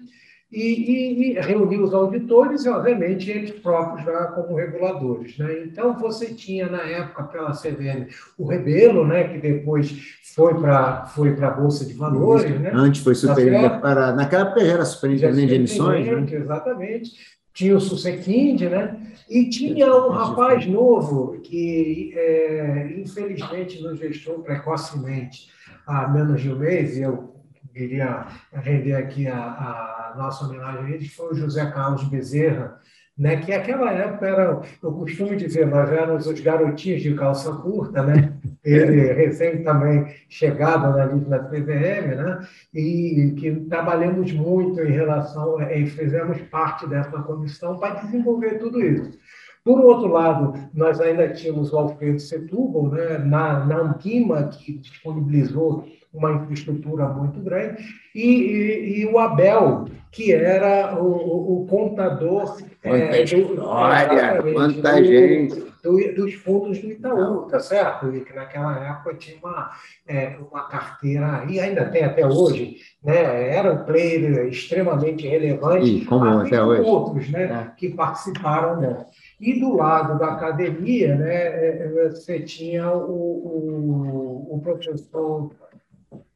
[0.55, 5.37] e, e, e reunir os auditores e, obviamente, eles próprios já como reguladores.
[5.37, 5.65] Né?
[5.65, 8.07] Então, você tinha, na época, pela CVM,
[8.39, 9.93] o Rebelo, né, que depois
[10.35, 12.61] foi para foi a Bolsa de Valores.
[12.61, 12.71] Né?
[12.73, 16.07] Antes foi superintendente, para, naquela época era superintendente de emissões.
[16.07, 16.27] Né?
[16.39, 17.11] Exatamente.
[17.53, 18.97] Tinha o Susequind, né?
[19.29, 25.49] E tinha um rapaz novo que, é, infelizmente, nos gestou precocemente
[25.87, 27.33] há menos de um mês, e eu
[27.73, 32.81] queria render aqui a, a nossa homenagem a ele, que foi o José Carlos Bezerra,
[33.17, 38.03] né, que naquela época era, eu costumo dizer, nós éramos os garotinhos de calça curta,
[38.03, 38.33] né?
[38.65, 42.41] Ele recém também chegado na, na TVM, né?
[42.75, 49.17] E que trabalhamos muito em relação, e fizemos parte dessa comissão para desenvolver tudo isso.
[49.65, 55.87] Por outro lado, nós ainda tínhamos o Alfredo Setúbal, né, na, na Ampima, que disponibilizou
[56.15, 57.83] uma infraestrutura muito grande,
[58.15, 62.57] e, e, e o Abel, que era o, o contador.
[62.81, 65.65] Quanta é, história, do, quanta do, gente.
[65.83, 68.15] Do, dos fundos do Itaú, tá certo?
[68.15, 69.71] E que naquela época tinha uma,
[70.07, 73.55] é, uma carteira, e ainda tem até hoje, né?
[73.55, 75.97] era um player extremamente relevante.
[75.97, 76.83] E como até hoje.
[76.83, 77.43] outros né?
[77.45, 77.77] É.
[77.77, 79.07] que participaram dela.
[79.41, 85.51] E do lado da academia, né, é, é, você tinha o, o, o professor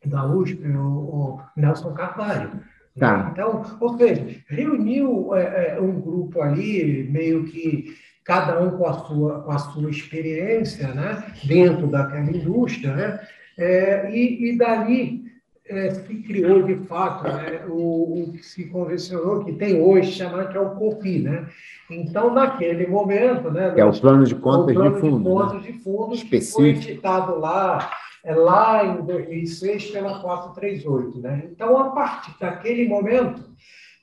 [0.08, 2.50] da USP, o, o Nelson Carvalho.
[2.98, 3.30] Tá.
[3.32, 8.92] Então, ou seja, reuniu é, é, um grupo ali, meio que cada um com a
[8.92, 13.20] sua, com a sua experiência né, dentro daquela indústria, né,
[13.56, 15.28] é, e, e dali
[15.68, 20.50] é, se criou de fato né, o, o, que se convencionou, que tem hoje, chamado
[20.50, 21.20] que é o COFI.
[21.20, 21.46] Né?
[21.90, 23.50] Então, naquele momento.
[23.50, 25.18] Né, é o plano de contas plano de fundo.
[25.18, 25.60] De contas né?
[25.60, 26.58] de fundos, Específico.
[26.58, 27.90] foi editado lá
[28.28, 31.18] é lá em 2006 pela 438.
[31.18, 31.48] Né?
[31.50, 33.42] Então, a partir daquele momento,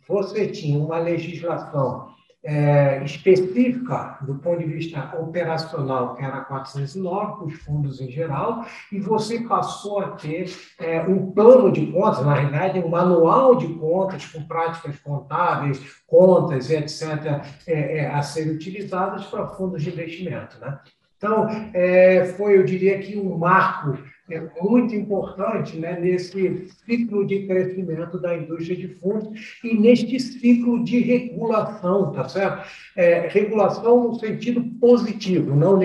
[0.08, 2.10] você tinha uma legislação
[2.44, 8.66] é, específica do ponto de vista operacional, que era a 409, os fundos em geral,
[8.92, 13.68] e você passou a ter é, um plano de contas, na realidade, um manual de
[13.76, 20.60] contas com práticas contábeis, contas, etc., é, é, a serem utilizadas para fundos de investimento.
[20.60, 20.80] Né?
[21.16, 23.98] Então, é, foi, eu diria que, um marco
[24.30, 30.84] é muito importante né, nesse ciclo de crescimento da indústria de fundos e neste ciclo
[30.84, 32.68] de regulação, tá certo?
[32.96, 35.80] É, regulação no sentido positivo, não,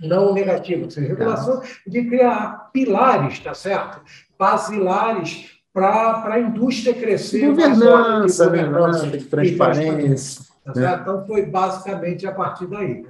[0.00, 4.02] não negativo, seja, regulação de criar pilares, tá certo?
[4.38, 7.46] Basilares para a indústria crescer.
[7.46, 10.42] Governança, de governança, de transparência.
[10.64, 10.98] Tá né?
[11.00, 13.06] Então, foi basicamente a partir daí.